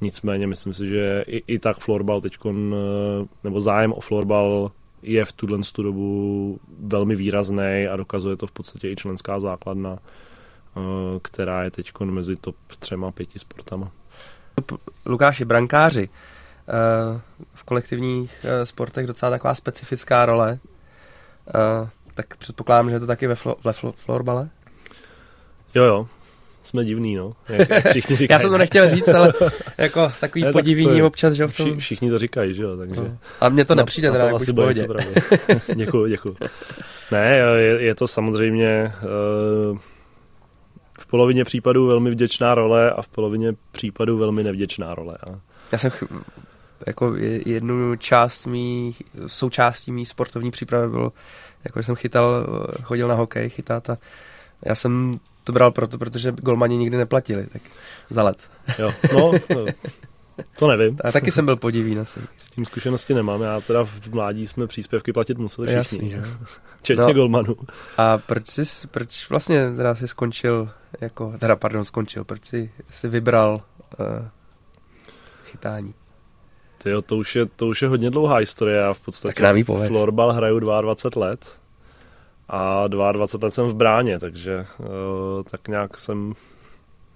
Nicméně 0.00 0.46
myslím 0.46 0.74
si, 0.74 0.88
že 0.88 1.24
i, 1.26 1.54
i 1.54 1.58
tak 1.58 1.78
florbal 1.78 2.20
teď, 2.20 2.36
eh, 2.46 2.52
nebo 3.44 3.60
zájem 3.60 3.92
o 3.92 4.00
florbal 4.00 4.70
je 5.02 5.24
v 5.24 5.32
tuhle 5.32 5.58
dobu 5.76 6.60
velmi 6.80 7.14
výrazný 7.16 7.86
a 7.92 7.96
dokazuje 7.96 8.36
to 8.36 8.46
v 8.46 8.52
podstatě 8.52 8.90
i 8.90 8.96
členská 8.96 9.40
základna, 9.40 9.98
která 11.22 11.64
je 11.64 11.70
teď 11.70 11.92
mezi 12.04 12.36
top 12.36 12.56
třema 12.78 13.12
pěti 13.12 13.38
sportama. 13.38 13.92
Lukáši, 15.06 15.44
brankáři. 15.44 16.08
Eh, 16.68 17.20
v 17.54 17.64
kolektivních 17.64 18.44
eh, 18.44 18.66
sportech 18.66 19.06
docela 19.06 19.30
taková 19.30 19.54
specifická 19.54 20.26
role. 20.26 20.58
Eh, 21.48 21.88
tak 22.14 22.36
předpokládám, 22.36 22.88
že 22.88 22.94
je 22.94 23.00
to 23.00 23.06
taky 23.06 23.26
ve, 23.26 23.34
flo, 23.34 23.56
ve 23.64 23.72
flo, 23.72 23.92
florbale? 23.92 24.48
Jo, 25.74 25.84
jo. 25.84 26.08
Jsme 26.62 26.84
divný, 26.84 27.16
no. 27.16 27.32
Jak, 27.48 27.70
jak 27.70 27.88
všichni 27.88 28.16
říkají. 28.16 28.36
Já 28.36 28.38
jsem 28.38 28.50
to 28.50 28.58
nechtěl 28.58 28.88
říct, 28.88 29.08
ale 29.08 29.32
jako 29.78 30.12
takový 30.20 30.44
ne, 30.44 30.52
podivíní 30.52 30.96
tak 30.96 31.04
občas, 31.04 31.32
že 31.34 31.46
v 31.46 31.56
tom... 31.56 31.66
Vši, 31.66 31.80
všichni 31.80 32.10
to 32.10 32.18
říkají, 32.18 32.54
že 32.54 32.62
jo, 32.62 32.76
takže... 32.76 33.00
No. 33.00 33.18
A 33.40 33.48
mně 33.48 33.64
to 33.64 33.74
nepřijde, 33.74 34.10
teda, 34.10 34.36
asi 34.36 34.52
bude 34.52 34.74
Děkuji, 35.74 36.06
děkuji. 36.08 36.36
Ne, 37.12 37.36
je, 37.36 37.82
je 37.82 37.94
to 37.94 38.06
samozřejmě... 38.06 38.92
Uh, 39.72 39.78
v 40.98 41.06
polovině 41.06 41.44
případů 41.44 41.86
velmi 41.86 42.10
vděčná 42.10 42.54
role 42.54 42.90
a 42.90 43.02
v 43.02 43.08
polovině 43.08 43.52
případů 43.72 44.18
velmi 44.18 44.44
nevděčná 44.44 44.94
role. 44.94 45.18
A... 45.26 45.40
Já 45.72 45.78
jsem 45.78 45.90
ch- 45.90 46.04
jako 46.86 47.14
jednu 47.46 47.96
část 47.96 48.46
mý, 48.46 48.94
součástí 49.26 49.92
mý 49.92 50.06
sportovní 50.06 50.50
přípravy 50.50 50.88
bylo, 50.88 51.12
jako 51.64 51.82
jsem 51.82 51.94
chytal, 51.94 52.46
chodil 52.82 53.08
na 53.08 53.14
hokej 53.14 53.50
chytat 53.50 53.90
a 53.90 53.96
já 54.64 54.74
jsem 54.74 55.20
to 55.44 55.52
bral 55.52 55.70
proto, 55.70 55.98
protože 55.98 56.32
golmani 56.32 56.76
nikdy 56.76 56.96
neplatili, 56.96 57.46
tak 57.46 57.62
za 58.10 58.22
let. 58.22 58.38
Jo, 58.78 58.92
no, 59.12 59.32
no 59.54 59.66
to 60.58 60.68
nevím. 60.68 60.98
A 61.04 61.12
taky 61.12 61.30
jsem 61.30 61.44
byl 61.44 61.56
podivín 61.56 62.00
asi. 62.00 62.20
S 62.38 62.48
tím 62.48 62.64
zkušenosti 62.64 63.14
nemám, 63.14 63.42
já 63.42 63.60
teda 63.60 63.84
v 63.84 64.08
mládí 64.08 64.46
jsme 64.46 64.66
příspěvky 64.66 65.12
platit 65.12 65.38
museli 65.38 65.82
všichni. 65.82 66.12
Jasný, 66.12 66.32
Včetně 66.78 67.04
no. 67.04 67.12
golmanů. 67.12 67.56
A 67.98 68.18
proč 68.18 68.46
jsi, 68.46 68.86
proč 68.86 69.30
vlastně 69.30 69.76
teda 69.76 69.94
jsi 69.94 70.08
skončil, 70.08 70.68
jako, 71.00 71.32
teda 71.38 71.56
pardon, 71.56 71.84
skončil, 71.84 72.24
proč 72.24 72.44
jsi, 72.44 72.72
jsi 72.90 73.08
vybral 73.08 73.62
uh, 74.00 74.06
chytání? 75.44 75.94
Tyjo, 76.82 77.02
to 77.02 77.16
už, 77.16 77.36
je, 77.36 77.46
to 77.46 77.66
už 77.66 77.82
je 77.82 77.88
hodně 77.88 78.10
dlouhá 78.10 78.36
historie. 78.36 78.76
Já 78.76 78.92
v 78.92 79.00
podstatě 79.00 79.42
tak 79.42 79.66
florbal 79.86 80.32
hraju 80.32 80.58
22 80.58 81.26
let 81.26 81.54
a 82.48 82.88
22 82.88 83.46
let 83.46 83.54
jsem 83.54 83.66
v 83.66 83.74
bráně, 83.74 84.18
takže 84.18 84.66
uh, 84.78 84.86
tak 85.50 85.68
nějak 85.68 85.98
jsem 85.98 86.34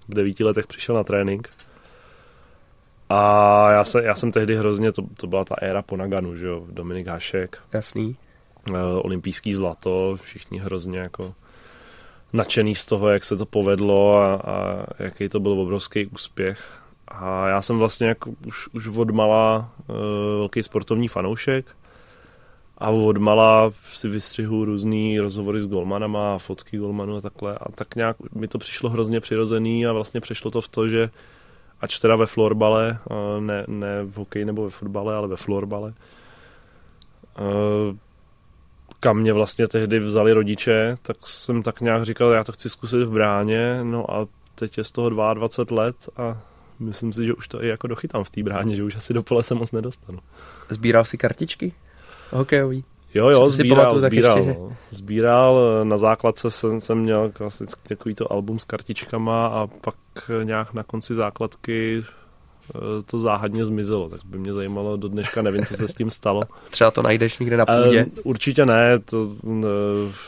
v 0.07 0.13
devíti 0.13 0.43
letech 0.43 0.67
přišel 0.67 0.95
na 0.95 1.03
trénink. 1.03 1.49
A 3.09 3.71
já, 3.71 3.83
se, 3.83 4.03
já 4.03 4.15
jsem 4.15 4.31
tehdy 4.31 4.55
hrozně, 4.55 4.91
to, 4.91 5.01
to 5.17 5.27
byla 5.27 5.45
ta 5.45 5.55
éra 5.61 5.81
po 5.81 5.97
Naganu, 5.97 6.35
že 6.37 6.47
jo, 6.47 6.65
Dominik 6.69 7.07
Hašek. 7.07 7.57
Jasný. 7.73 8.15
Uh, 8.69 8.77
olympijský 9.03 9.53
zlato, 9.53 10.17
všichni 10.23 10.59
hrozně 10.59 10.99
jako 10.99 11.33
nadšený 12.33 12.75
z 12.75 12.85
toho, 12.85 13.09
jak 13.09 13.25
se 13.25 13.37
to 13.37 13.45
povedlo 13.45 14.17
a, 14.17 14.35
a 14.35 14.85
jaký 14.99 15.29
to 15.29 15.39
byl 15.39 15.51
obrovský 15.51 16.05
úspěch. 16.05 16.81
A 17.07 17.47
já 17.47 17.61
jsem 17.61 17.79
vlastně 17.79 18.07
jako 18.07 18.31
už, 18.47 18.67
už 18.67 18.87
od 18.87 19.11
mala 19.11 19.71
uh, 19.87 19.95
velký 20.37 20.63
sportovní 20.63 21.07
fanoušek 21.07 21.65
a 22.77 22.89
od 22.89 23.17
mala 23.17 23.73
si 23.93 24.07
vystřihu 24.07 24.65
různý 24.65 25.19
rozhovory 25.19 25.59
s 25.59 25.67
golmanama 25.67 26.35
a 26.35 26.37
fotky 26.37 26.77
golmanů 26.77 27.15
a 27.15 27.21
takhle 27.21 27.57
a 27.57 27.71
tak 27.71 27.95
nějak 27.95 28.17
mi 28.35 28.47
to 28.47 28.57
přišlo 28.57 28.89
hrozně 28.89 29.19
přirozený 29.19 29.85
a 29.85 29.93
vlastně 29.93 30.21
přešlo 30.21 30.51
to 30.51 30.61
v 30.61 30.67
to, 30.67 30.87
že 30.87 31.09
ač 31.83 31.99
teda 31.99 32.15
ve 32.15 32.25
florbale, 32.25 32.97
uh, 33.11 33.43
ne, 33.43 33.65
ne 33.67 34.03
v 34.03 34.17
hokeji 34.17 34.45
nebo 34.45 34.63
ve 34.63 34.69
fotbale, 34.69 35.15
ale 35.15 35.27
ve 35.27 35.37
florbale, 35.37 35.93
uh, 37.39 37.95
kam 38.99 39.17
mě 39.17 39.33
vlastně 39.33 39.67
tehdy 39.67 39.99
vzali 39.99 40.33
rodiče, 40.33 40.97
tak 41.01 41.17
jsem 41.25 41.63
tak 41.63 41.81
nějak 41.81 42.03
říkal, 42.03 42.31
já 42.31 42.43
to 42.43 42.51
chci 42.51 42.69
zkusit 42.69 43.03
v 43.03 43.11
bráně, 43.11 43.79
no 43.83 44.11
a 44.13 44.27
teď 44.55 44.77
je 44.77 44.83
z 44.83 44.91
toho 44.91 45.09
22 45.09 45.83
let 45.83 46.09
a 46.17 46.41
myslím 46.79 47.13
si, 47.13 47.25
že 47.25 47.33
už 47.33 47.47
to 47.47 47.63
i 47.63 47.67
jako 47.67 47.87
dochytám 47.87 48.23
v 48.23 48.29
té 48.29 48.43
bráně, 48.43 48.75
že 48.75 48.83
už 48.83 48.95
asi 48.95 49.13
do 49.13 49.23
pole 49.23 49.43
se 49.43 49.55
moc 49.55 49.71
nedostanu. 49.71 50.19
Sbíral 50.69 51.05
si 51.05 51.17
kartičky 51.17 51.73
hokejový? 52.31 52.83
Jo, 53.13 53.29
jo, 53.29 53.47
sbíral, 53.47 53.99
sbíral, 53.99 54.37
ještě, 54.37 54.59
no. 54.59 54.77
sbíral, 54.89 55.79
na 55.83 55.97
základce 55.97 56.51
jsem, 56.51 56.79
jsem 56.79 56.97
měl 56.97 57.31
klasicky 57.31 57.81
takovýto 57.89 58.31
album 58.31 58.59
s 58.59 58.63
kartičkama 58.63 59.47
a 59.47 59.67
pak 59.67 59.95
nějak 60.43 60.73
na 60.73 60.83
konci 60.83 61.13
základky 61.13 62.03
eh, 62.75 62.79
to 63.05 63.19
záhadně 63.19 63.65
zmizelo, 63.65 64.09
tak 64.09 64.19
by 64.25 64.37
mě 64.37 64.53
zajímalo, 64.53 64.97
do 64.97 65.07
dneška 65.07 65.41
nevím, 65.41 65.65
co 65.65 65.73
se 65.75 65.87
s 65.87 65.93
tím 65.93 66.09
stalo. 66.09 66.41
Třeba 66.69 66.91
to 66.91 67.01
najdeš 67.01 67.39
někde 67.39 67.57
na 67.57 67.65
půdě? 67.65 68.05
Určitě 68.23 68.65
ne, 68.65 68.99
to, 68.99 69.21
uh, 69.21 69.61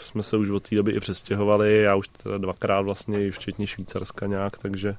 jsme 0.02 0.24
se 0.24 0.38
už 0.38 0.50
od 0.50 0.70
té 0.70 0.76
doby 0.76 0.92
i 0.92 1.00
přestěhovali, 1.00 1.82
já 1.82 1.96
už 1.96 2.08
teda 2.08 2.38
dvakrát 2.38 2.82
vlastně, 2.82 3.32
včetně 3.32 3.68
Švýcarska 3.68 4.26
nějak, 4.26 4.58
takže 4.58 4.96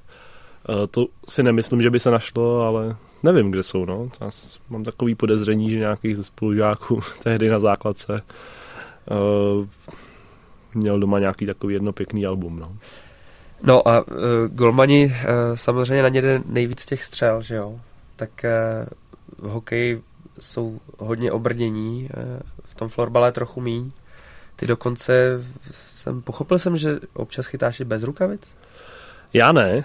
to 0.91 1.07
si 1.29 1.43
nemyslím, 1.43 1.81
že 1.81 1.89
by 1.89 1.99
se 1.99 2.11
našlo, 2.11 2.61
ale 2.61 2.95
nevím, 3.23 3.51
kde 3.51 3.63
jsou, 3.63 3.85
no. 3.85 4.09
Já 4.21 4.29
mám 4.69 4.83
takový 4.83 5.15
podezření, 5.15 5.71
že 5.71 5.79
nějakých 5.79 6.15
ze 6.15 6.23
spolužáků 6.23 7.01
tehdy 7.23 7.49
na 7.49 7.59
základce 7.59 8.21
uh, 9.11 9.67
měl 10.73 10.99
doma 10.99 11.19
nějaký 11.19 11.45
takový 11.45 11.73
jedno 11.73 11.93
pěkný 11.93 12.25
album. 12.25 12.59
No, 12.59 12.77
no 13.63 13.87
a 13.87 14.07
uh, 14.07 14.15
golmani 14.47 15.05
uh, 15.05 15.11
samozřejmě 15.55 16.03
na 16.03 16.09
ně 16.09 16.21
jde 16.21 16.41
nejvíc 16.45 16.85
těch 16.85 17.03
střel, 17.03 17.41
že 17.41 17.55
jo? 17.55 17.79
Tak 18.15 18.45
uh, 19.39 19.49
v 19.49 19.51
hokeji 19.51 20.03
jsou 20.39 20.79
hodně 20.99 21.31
obrnění, 21.31 22.09
uh, 22.17 22.39
v 22.63 22.75
tom 22.75 22.89
florbale 22.89 23.31
trochu 23.31 23.61
míň. 23.61 23.91
Ty 24.55 24.67
dokonce 24.67 25.43
jsem 25.71 26.21
pochopil 26.21 26.59
jsem, 26.59 26.77
že 26.77 26.99
občas 27.13 27.45
chytáš 27.45 27.79
i 27.79 27.85
bez 27.85 28.03
rukavic? 28.03 28.55
Já 29.33 29.51
ne, 29.51 29.83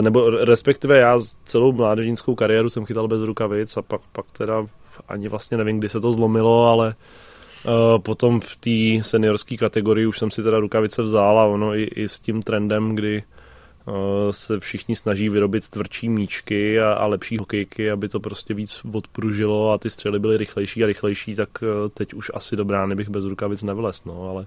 nebo 0.00 0.30
respektive 0.30 0.98
já 0.98 1.18
celou 1.44 1.72
mládežnickou 1.72 2.34
kariéru 2.34 2.70
jsem 2.70 2.84
chytal 2.84 3.08
bez 3.08 3.22
rukavic 3.22 3.76
a 3.76 3.82
pak, 3.82 4.00
pak 4.12 4.26
teda 4.30 4.66
ani 5.08 5.28
vlastně 5.28 5.56
nevím, 5.56 5.78
kdy 5.78 5.88
se 5.88 6.00
to 6.00 6.12
zlomilo, 6.12 6.64
ale 6.64 6.94
uh, 7.66 8.02
potom 8.02 8.40
v 8.40 8.56
té 8.56 9.04
seniorské 9.04 9.56
kategorii 9.56 10.06
už 10.06 10.18
jsem 10.18 10.30
si 10.30 10.42
teda 10.42 10.58
rukavice 10.58 11.02
vzal 11.02 11.38
a 11.38 11.44
ono 11.44 11.74
i, 11.74 11.82
i 11.82 12.08
s 12.08 12.18
tím 12.18 12.42
trendem, 12.42 12.94
kdy 12.94 13.22
uh, 13.86 13.94
se 14.30 14.60
všichni 14.60 14.96
snaží 14.96 15.28
vyrobit 15.28 15.68
tvrdší 15.68 16.08
míčky 16.08 16.80
a, 16.80 16.92
a 16.92 17.06
lepší 17.06 17.38
hokejky, 17.38 17.90
aby 17.90 18.08
to 18.08 18.20
prostě 18.20 18.54
víc 18.54 18.80
odpružilo 18.92 19.70
a 19.70 19.78
ty 19.78 19.90
střely 19.90 20.18
byly 20.18 20.36
rychlejší 20.36 20.84
a 20.84 20.86
rychlejší, 20.86 21.34
tak 21.34 21.48
uh, 21.62 21.88
teď 21.88 22.14
už 22.14 22.30
asi 22.34 22.56
do 22.56 22.64
brány 22.64 22.94
bych 22.94 23.08
bez 23.08 23.24
rukavic 23.24 23.62
nevlez, 23.62 24.04
no, 24.04 24.30
ale 24.30 24.46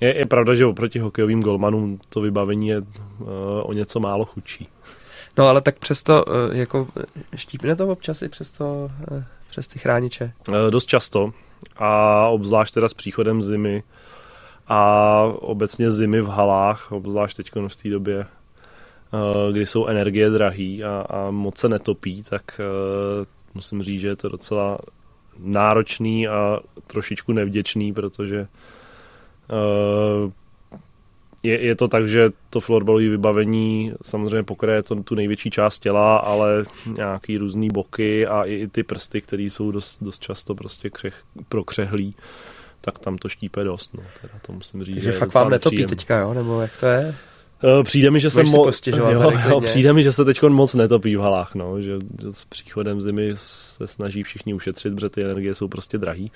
je, 0.00 0.18
je 0.18 0.26
pravda, 0.26 0.54
že 0.54 0.66
oproti 0.66 0.98
hokejovým 0.98 1.42
golmanům 1.42 1.98
to 2.08 2.20
vybavení 2.20 2.68
je 2.68 2.78
uh, 2.78 2.86
o 3.62 3.72
něco 3.72 4.00
málo 4.00 4.24
chudší. 4.24 4.68
No 5.38 5.46
ale 5.46 5.60
tak 5.60 5.78
přesto, 5.78 6.24
uh, 6.24 6.56
jako 6.56 6.88
štípne 7.34 7.76
to 7.76 7.88
občas 7.88 8.22
i 8.22 8.28
přesto 8.28 8.90
uh, 9.10 9.22
přes 9.50 9.66
ty 9.66 9.78
chrániče? 9.78 10.32
E, 10.48 10.70
dost 10.70 10.86
často 10.86 11.32
a 11.76 12.26
obzvlášť 12.28 12.74
teda 12.74 12.88
s 12.88 12.94
příchodem 12.94 13.42
zimy 13.42 13.82
a 14.68 15.22
obecně 15.24 15.90
zimy 15.90 16.20
v 16.20 16.28
halách, 16.28 16.92
obzvlášť 16.92 17.36
teď 17.36 17.50
v 17.68 17.76
té 17.76 17.88
době, 17.88 18.26
kdy 19.52 19.66
jsou 19.66 19.86
energie 19.86 20.30
drahý 20.30 20.84
a, 20.84 21.06
a 21.10 21.30
moc 21.30 21.58
se 21.58 21.68
netopí, 21.68 22.22
tak 22.22 22.60
musím 23.54 23.82
říct, 23.82 24.00
že 24.00 24.08
je 24.08 24.16
to 24.16 24.28
docela 24.28 24.78
náročný 25.38 26.28
a 26.28 26.58
trošičku 26.86 27.32
nevděčný, 27.32 27.92
protože 27.92 28.46
je, 31.42 31.60
je 31.66 31.76
to 31.76 31.88
tak, 31.88 32.08
že 32.08 32.30
to 32.50 32.60
florbalové 32.60 33.08
vybavení 33.08 33.92
samozřejmě 34.02 34.42
pokryje 34.42 34.82
to, 34.82 35.02
tu 35.02 35.14
největší 35.14 35.50
část 35.50 35.78
těla, 35.78 36.16
ale 36.16 36.64
nějaký 36.96 37.38
různý 37.38 37.68
boky 37.68 38.26
a 38.26 38.42
i, 38.42 38.54
i 38.54 38.68
ty 38.68 38.82
prsty, 38.82 39.20
které 39.20 39.42
jsou 39.42 39.70
dost, 39.70 39.98
dost 40.02 40.22
často 40.22 40.54
prostě 40.54 40.90
křech, 40.90 41.22
prokřehlí, 41.48 42.14
tak 42.80 42.98
tam 42.98 43.18
to 43.18 43.28
štípe 43.28 43.64
dost. 43.64 43.94
No. 43.94 44.02
Teda 44.20 44.34
to 44.46 44.52
musím 44.52 44.84
říct, 44.84 44.94
Takže 44.94 45.12
že 45.12 45.18
fakt 45.18 45.34
vám 45.34 45.50
netopí 45.50 45.76
nepříjem. 45.76 45.88
teďka, 45.88 46.18
jo? 46.18 46.34
Nebo 46.34 46.60
jak 46.60 46.76
to 46.76 46.86
je? 46.86 47.14
Eh, 47.64 47.82
přijde 47.82 48.10
mi, 48.10 48.20
že 48.20 48.30
se 48.30 48.42
mo- 48.42 48.72
jo, 48.96 49.32
jo, 49.48 49.60
přijde 49.60 49.92
mi, 49.92 50.02
že 50.02 50.12
se 50.12 50.24
teď 50.24 50.42
moc 50.42 50.74
netopí 50.74 51.16
v 51.16 51.20
halách, 51.20 51.54
no, 51.54 51.80
že, 51.80 51.92
že 52.22 52.32
s 52.32 52.44
příchodem 52.44 53.00
zimy 53.00 53.30
se 53.34 53.86
snaží 53.86 54.22
všichni 54.22 54.54
ušetřit, 54.54 54.94
protože 54.94 55.08
ty 55.08 55.24
energie 55.24 55.54
jsou 55.54 55.68
prostě 55.68 55.98
drahý. 55.98 56.32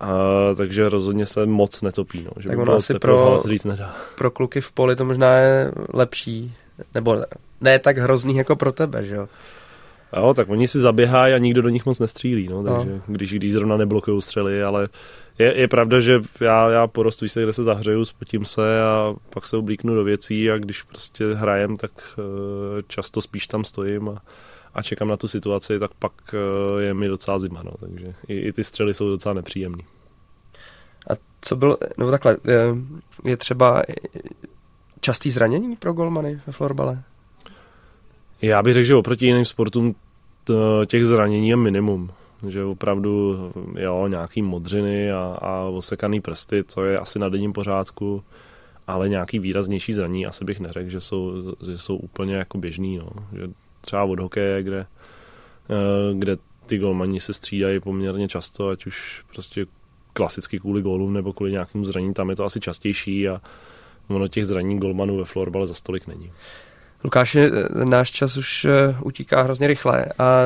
A, 0.00 0.14
takže 0.56 0.88
rozhodně 0.88 1.26
se 1.26 1.46
moc 1.46 1.82
netopí. 1.82 2.24
No, 2.24 2.30
že 2.42 2.48
tak 2.48 2.58
ono 2.58 2.72
asi 2.72 2.98
pro, 2.98 3.38
říct 3.48 3.64
nedá. 3.64 3.96
pro 4.16 4.30
kluky 4.30 4.60
v 4.60 4.72
poli 4.72 4.96
to 4.96 5.04
možná 5.04 5.36
je 5.36 5.72
lepší, 5.94 6.54
nebo 6.94 7.22
ne 7.60 7.78
tak 7.78 7.98
hrozný 7.98 8.36
jako 8.36 8.56
pro 8.56 8.72
tebe, 8.72 9.04
že 9.04 9.14
jo? 9.14 9.28
Jo, 10.16 10.34
tak 10.34 10.48
oni 10.48 10.68
si 10.68 10.80
zaběhají 10.80 11.34
a 11.34 11.38
nikdo 11.38 11.62
do 11.62 11.68
nich 11.68 11.86
moc 11.86 12.00
nestřílí, 12.00 12.48
no, 12.48 12.62
takže 12.62 12.90
no. 12.90 13.02
když, 13.06 13.32
když 13.34 13.52
zrovna 13.52 13.76
neblokují 13.76 14.22
střely, 14.22 14.62
ale 14.62 14.88
je, 15.38 15.60
je 15.60 15.68
pravda, 15.68 16.00
že 16.00 16.20
já, 16.40 16.70
já 16.70 16.86
porostu 16.86 17.28
se, 17.28 17.42
kde 17.42 17.52
se 17.52 17.64
zahřeju, 17.64 18.04
spotím 18.04 18.44
se 18.44 18.82
a 18.82 19.14
pak 19.30 19.46
se 19.46 19.56
oblíknu 19.56 19.94
do 19.94 20.04
věcí 20.04 20.50
a 20.50 20.58
když 20.58 20.82
prostě 20.82 21.34
hrajem, 21.34 21.76
tak 21.76 21.90
uh, 22.18 22.24
často 22.88 23.22
spíš 23.22 23.46
tam 23.46 23.64
stojím 23.64 24.08
a, 24.08 24.22
a 24.74 24.82
čekám 24.82 25.08
na 25.08 25.16
tu 25.16 25.28
situaci, 25.28 25.78
tak 25.78 25.90
pak 25.98 26.12
uh, 26.32 26.80
je 26.80 26.94
mi 26.94 27.08
docela 27.08 27.38
zima, 27.38 27.62
no, 27.62 27.72
takže 27.80 28.14
i, 28.28 28.38
i 28.38 28.52
ty 28.52 28.64
střely 28.64 28.94
jsou 28.94 29.08
docela 29.08 29.34
nepříjemné. 29.34 29.82
A 31.10 31.14
co 31.40 31.56
bylo, 31.56 31.78
no 31.98 32.10
takhle, 32.10 32.36
je, 32.44 32.76
je 33.24 33.36
třeba 33.36 33.82
častý 35.00 35.30
zranění 35.30 35.76
pro 35.76 35.92
golmany 35.92 36.40
ve 36.46 36.52
florbale? 36.52 37.02
Já 38.42 38.62
bych 38.62 38.74
řekl, 38.74 38.86
že 38.86 38.94
oproti 38.94 39.26
jiným 39.26 39.44
sportům 39.44 39.94
těch 40.86 41.06
zranění 41.06 41.48
je 41.48 41.56
minimum. 41.56 42.10
Že 42.48 42.64
opravdu, 42.64 43.36
jo, 43.78 44.06
nějaký 44.08 44.42
modřiny 44.42 45.12
a, 45.12 45.38
a 45.42 45.62
osekaný 45.62 46.20
prsty, 46.20 46.62
to 46.62 46.84
je 46.84 46.98
asi 46.98 47.18
na 47.18 47.28
denním 47.28 47.52
pořádku, 47.52 48.24
ale 48.86 49.08
nějaký 49.08 49.38
výraznější 49.38 49.92
zranění 49.92 50.26
asi 50.26 50.44
bych 50.44 50.60
neřekl, 50.60 50.90
že 50.90 51.00
jsou, 51.00 51.32
že 51.66 51.78
jsou 51.78 51.96
úplně 51.96 52.34
jako 52.34 52.58
běžný, 52.58 52.98
no. 52.98 53.10
Že 53.32 53.48
třeba 53.90 54.04
od 54.04 54.20
hokeje, 54.20 54.62
kde, 54.62 54.86
eh, 55.70 56.14
kde 56.14 56.36
ty 56.66 56.78
golmani 56.78 57.20
se 57.20 57.32
střídají 57.32 57.80
poměrně 57.80 58.28
často, 58.28 58.68
ať 58.68 58.86
už 58.86 59.24
prostě 59.32 59.66
klasicky 60.12 60.60
kvůli 60.60 60.82
gólům 60.82 61.12
nebo 61.12 61.32
kvůli 61.32 61.52
nějakým 61.52 61.84
zranění, 61.84 62.14
tam 62.14 62.30
je 62.30 62.36
to 62.36 62.44
asi 62.44 62.60
častější 62.60 63.28
a 63.28 63.40
ono 64.08 64.28
těch 64.28 64.46
zranění 64.46 64.78
golmanů 64.78 65.16
ve 65.16 65.24
florbale 65.24 65.66
za 65.66 65.74
stolik 65.74 66.06
není. 66.06 66.32
Lukáši, 67.04 67.40
eh, 67.40 67.84
náš 67.84 68.10
čas 68.10 68.36
už 68.36 68.64
eh, 68.64 68.96
utíká 69.02 69.42
hrozně 69.42 69.66
rychle 69.66 70.06
a 70.18 70.42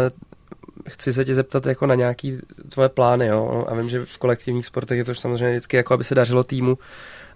chci 0.89 1.13
se 1.13 1.25
tě 1.25 1.35
zeptat 1.35 1.67
jako 1.67 1.87
na 1.87 1.95
nějaký 1.95 2.39
tvoje 2.69 2.89
plány, 2.89 3.27
jo? 3.27 3.65
A 3.69 3.75
vím, 3.75 3.89
že 3.89 4.05
v 4.05 4.19
kolektivních 4.19 4.67
sportech 4.67 4.99
je 4.99 5.05
to 5.05 5.15
samozřejmě 5.15 5.51
vždycky 5.51 5.77
jako, 5.77 5.95
aby 5.95 6.05
se 6.05 6.15
dařilo 6.15 6.45
týmu. 6.45 6.79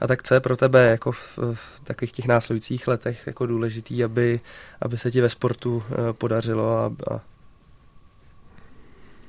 A 0.01 0.07
tak 0.07 0.23
co 0.23 0.35
je 0.35 0.41
pro 0.41 0.57
tebe 0.57 0.91
jako 0.91 1.13
v, 1.13 1.39
v 1.55 1.81
takových 1.85 2.13
těch 2.13 2.27
následujících 2.27 2.89
letech 2.89 3.27
jako 3.27 3.47
důležitý, 3.47 4.05
aby, 4.05 4.41
aby 4.81 4.99
se 4.99 5.11
ti 5.11 5.21
ve 5.21 5.29
sportu 5.29 5.83
eh, 5.91 6.13
podařilo 6.13 6.79
a, 6.79 6.87
a 6.87 7.21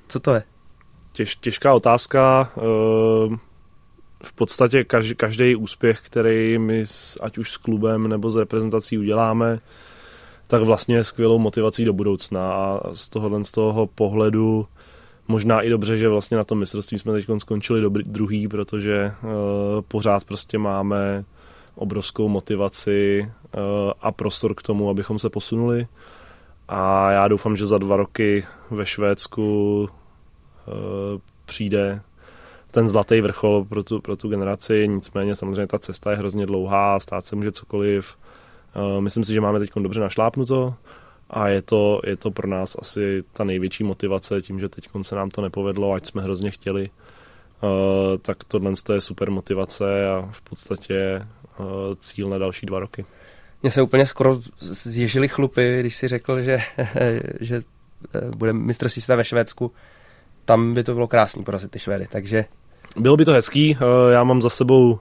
co 0.07 0.19
to 0.19 0.33
je? 0.33 0.43
Těž, 1.11 1.35
těžká 1.35 1.73
otázka. 1.73 2.51
V 4.23 4.33
podstatě 4.35 4.83
každý 5.17 5.55
úspěch, 5.55 6.01
který 6.01 6.57
my 6.57 6.83
ať 7.21 7.37
už 7.37 7.51
s 7.51 7.57
klubem 7.57 8.07
nebo 8.07 8.31
s 8.31 8.35
reprezentací 8.35 8.97
uděláme, 8.97 9.59
tak 10.47 10.63
vlastně 10.63 10.95
je 10.95 11.03
skvělou 11.03 11.39
motivací 11.39 11.85
do 11.85 11.93
budoucna 11.93 12.53
a 12.53 12.93
z 12.93 13.09
tohohle 13.09 13.43
z 13.43 13.51
toho 13.51 13.87
pohledu 13.87 14.67
možná 15.29 15.61
i 15.61 15.69
dobře, 15.69 15.97
že 15.97 16.09
vlastně 16.09 16.37
na 16.37 16.43
tom 16.43 16.59
mistrovství 16.59 16.99
jsme 16.99 17.13
teď 17.13 17.25
skončili 17.37 17.81
dobrý, 17.81 18.03
druhý, 18.03 18.47
protože 18.47 19.11
uh, 19.23 19.29
pořád 19.87 20.23
prostě 20.23 20.57
máme 20.57 21.25
obrovskou 21.75 22.27
motivaci 22.27 23.21
uh, 23.23 23.61
a 24.01 24.11
prostor 24.11 24.53
k 24.53 24.61
tomu, 24.61 24.89
abychom 24.89 25.19
se 25.19 25.29
posunuli. 25.29 25.87
A 26.67 27.11
já 27.11 27.27
doufám, 27.27 27.55
že 27.55 27.65
za 27.65 27.77
dva 27.77 27.97
roky 27.97 28.43
ve 28.71 28.85
Švédsku 28.85 29.81
uh, 29.81 30.73
přijde 31.45 32.01
ten 32.71 32.87
zlatý 32.87 33.21
vrchol 33.21 33.65
pro 33.65 33.83
tu, 33.83 34.01
pro 34.01 34.15
tu 34.15 34.29
generaci, 34.29 34.87
nicméně 34.87 35.35
samozřejmě 35.35 35.67
ta 35.67 35.79
cesta 35.79 36.11
je 36.11 36.17
hrozně 36.17 36.45
dlouhá 36.45 36.95
a 36.95 36.99
stát 36.99 37.25
se 37.25 37.35
může 37.35 37.51
cokoliv. 37.51 38.15
Uh, 38.75 39.01
myslím 39.01 39.23
si, 39.23 39.33
že 39.33 39.41
máme 39.41 39.59
teď 39.59 39.71
dobře 39.75 39.99
našlápnuto 39.99 40.73
a 41.29 41.47
je 41.47 41.61
to, 41.61 42.01
je 42.05 42.15
to 42.15 42.31
pro 42.31 42.47
nás 42.47 42.75
asi 42.79 43.23
ta 43.33 43.43
největší 43.43 43.83
motivace 43.83 44.41
tím, 44.41 44.59
že 44.59 44.69
teď 44.69 44.89
se 45.01 45.15
nám 45.15 45.29
to 45.29 45.41
nepovedlo, 45.41 45.93
ať 45.93 46.05
jsme 46.05 46.21
hrozně 46.21 46.51
chtěli, 46.51 46.89
uh, 46.89 47.69
tak 48.21 48.43
tohle 48.43 48.73
je 48.93 49.01
super 49.01 49.31
motivace 49.31 50.09
a 50.09 50.29
v 50.31 50.41
podstatě 50.41 51.27
uh, 51.59 51.65
cíl 51.99 52.29
na 52.29 52.37
další 52.37 52.65
dva 52.65 52.79
roky. 52.79 53.05
Mně 53.61 53.71
se 53.71 53.81
úplně 53.81 54.05
skoro 54.05 54.41
zježili 54.59 55.27
chlupy, 55.27 55.77
když 55.79 55.95
si 55.95 56.07
řekl, 56.07 56.41
že, 56.41 56.59
že 57.39 57.61
bude 58.35 58.53
mistrovství 58.53 59.01
světa 59.01 59.17
ve 59.17 59.25
Švédsku. 59.25 59.71
Tam 60.45 60.73
by 60.73 60.83
to 60.83 60.93
bylo 60.93 61.07
krásný 61.07 61.43
porazit 61.43 61.71
ty 61.71 61.79
Švédy, 61.79 62.07
takže... 62.11 62.45
Bylo 62.97 63.17
by 63.17 63.25
to 63.25 63.31
hezký, 63.31 63.77
já 64.11 64.23
mám 64.23 64.41
za 64.41 64.49
sebou 64.49 64.99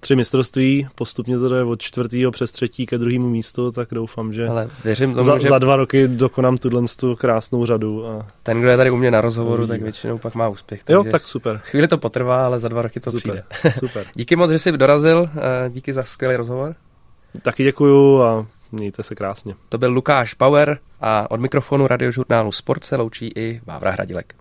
tři 0.00 0.16
mistrovství, 0.16 0.88
postupně 0.94 1.38
to 1.38 1.48
jde 1.48 1.64
od 1.64 1.82
čtvrtého 1.82 2.30
přes 2.30 2.50
třetí 2.50 2.86
ke 2.86 2.98
druhému 2.98 3.28
místu, 3.28 3.70
tak 3.70 3.88
doufám, 3.92 4.32
že 4.32 4.48
Ale 4.48 4.70
věřím 4.84 5.14
tomu, 5.14 5.24
za, 5.24 5.38
že... 5.38 5.46
za 5.46 5.58
dva 5.58 5.76
roky 5.76 6.08
dokonám 6.08 6.56
tuhle 6.56 6.82
tu 7.00 7.16
krásnou 7.16 7.66
řadu. 7.66 8.06
A... 8.06 8.26
Ten, 8.42 8.60
kdo 8.60 8.70
je 8.70 8.76
tady 8.76 8.90
u 8.90 8.96
mě 8.96 9.10
na 9.10 9.20
rozhovoru, 9.20 9.66
tak 9.66 9.82
většinou 9.82 10.18
pak 10.18 10.34
má 10.34 10.48
úspěch. 10.48 10.82
Jo, 10.88 11.04
tak 11.04 11.26
super. 11.26 11.60
Chvíli 11.64 11.88
to 11.88 11.98
potrvá, 11.98 12.44
ale 12.44 12.58
za 12.58 12.68
dva 12.68 12.82
roky 12.82 13.00
to 13.00 13.10
super, 13.10 13.44
přijde. 13.48 13.74
super. 13.78 14.06
díky 14.14 14.36
moc, 14.36 14.50
že 14.50 14.58
jsi 14.58 14.72
dorazil, 14.72 15.30
eh, 15.36 15.70
díky 15.70 15.92
za 15.92 16.04
skvělý 16.04 16.36
rozhovor. 16.36 16.74
Taky 17.42 17.64
děkuju 17.64 18.22
a 18.22 18.46
mějte 18.72 19.02
se 19.02 19.14
krásně. 19.14 19.54
To 19.68 19.78
byl 19.78 19.90
Lukáš 19.90 20.34
Power 20.34 20.78
a 21.00 21.30
od 21.30 21.40
mikrofonu 21.40 21.86
radiožurnálu 21.86 22.52
Sport 22.52 22.84
se 22.84 22.96
loučí 22.96 23.32
i 23.36 23.60
Vávra 23.66 23.90
Hradilek. 23.90 24.39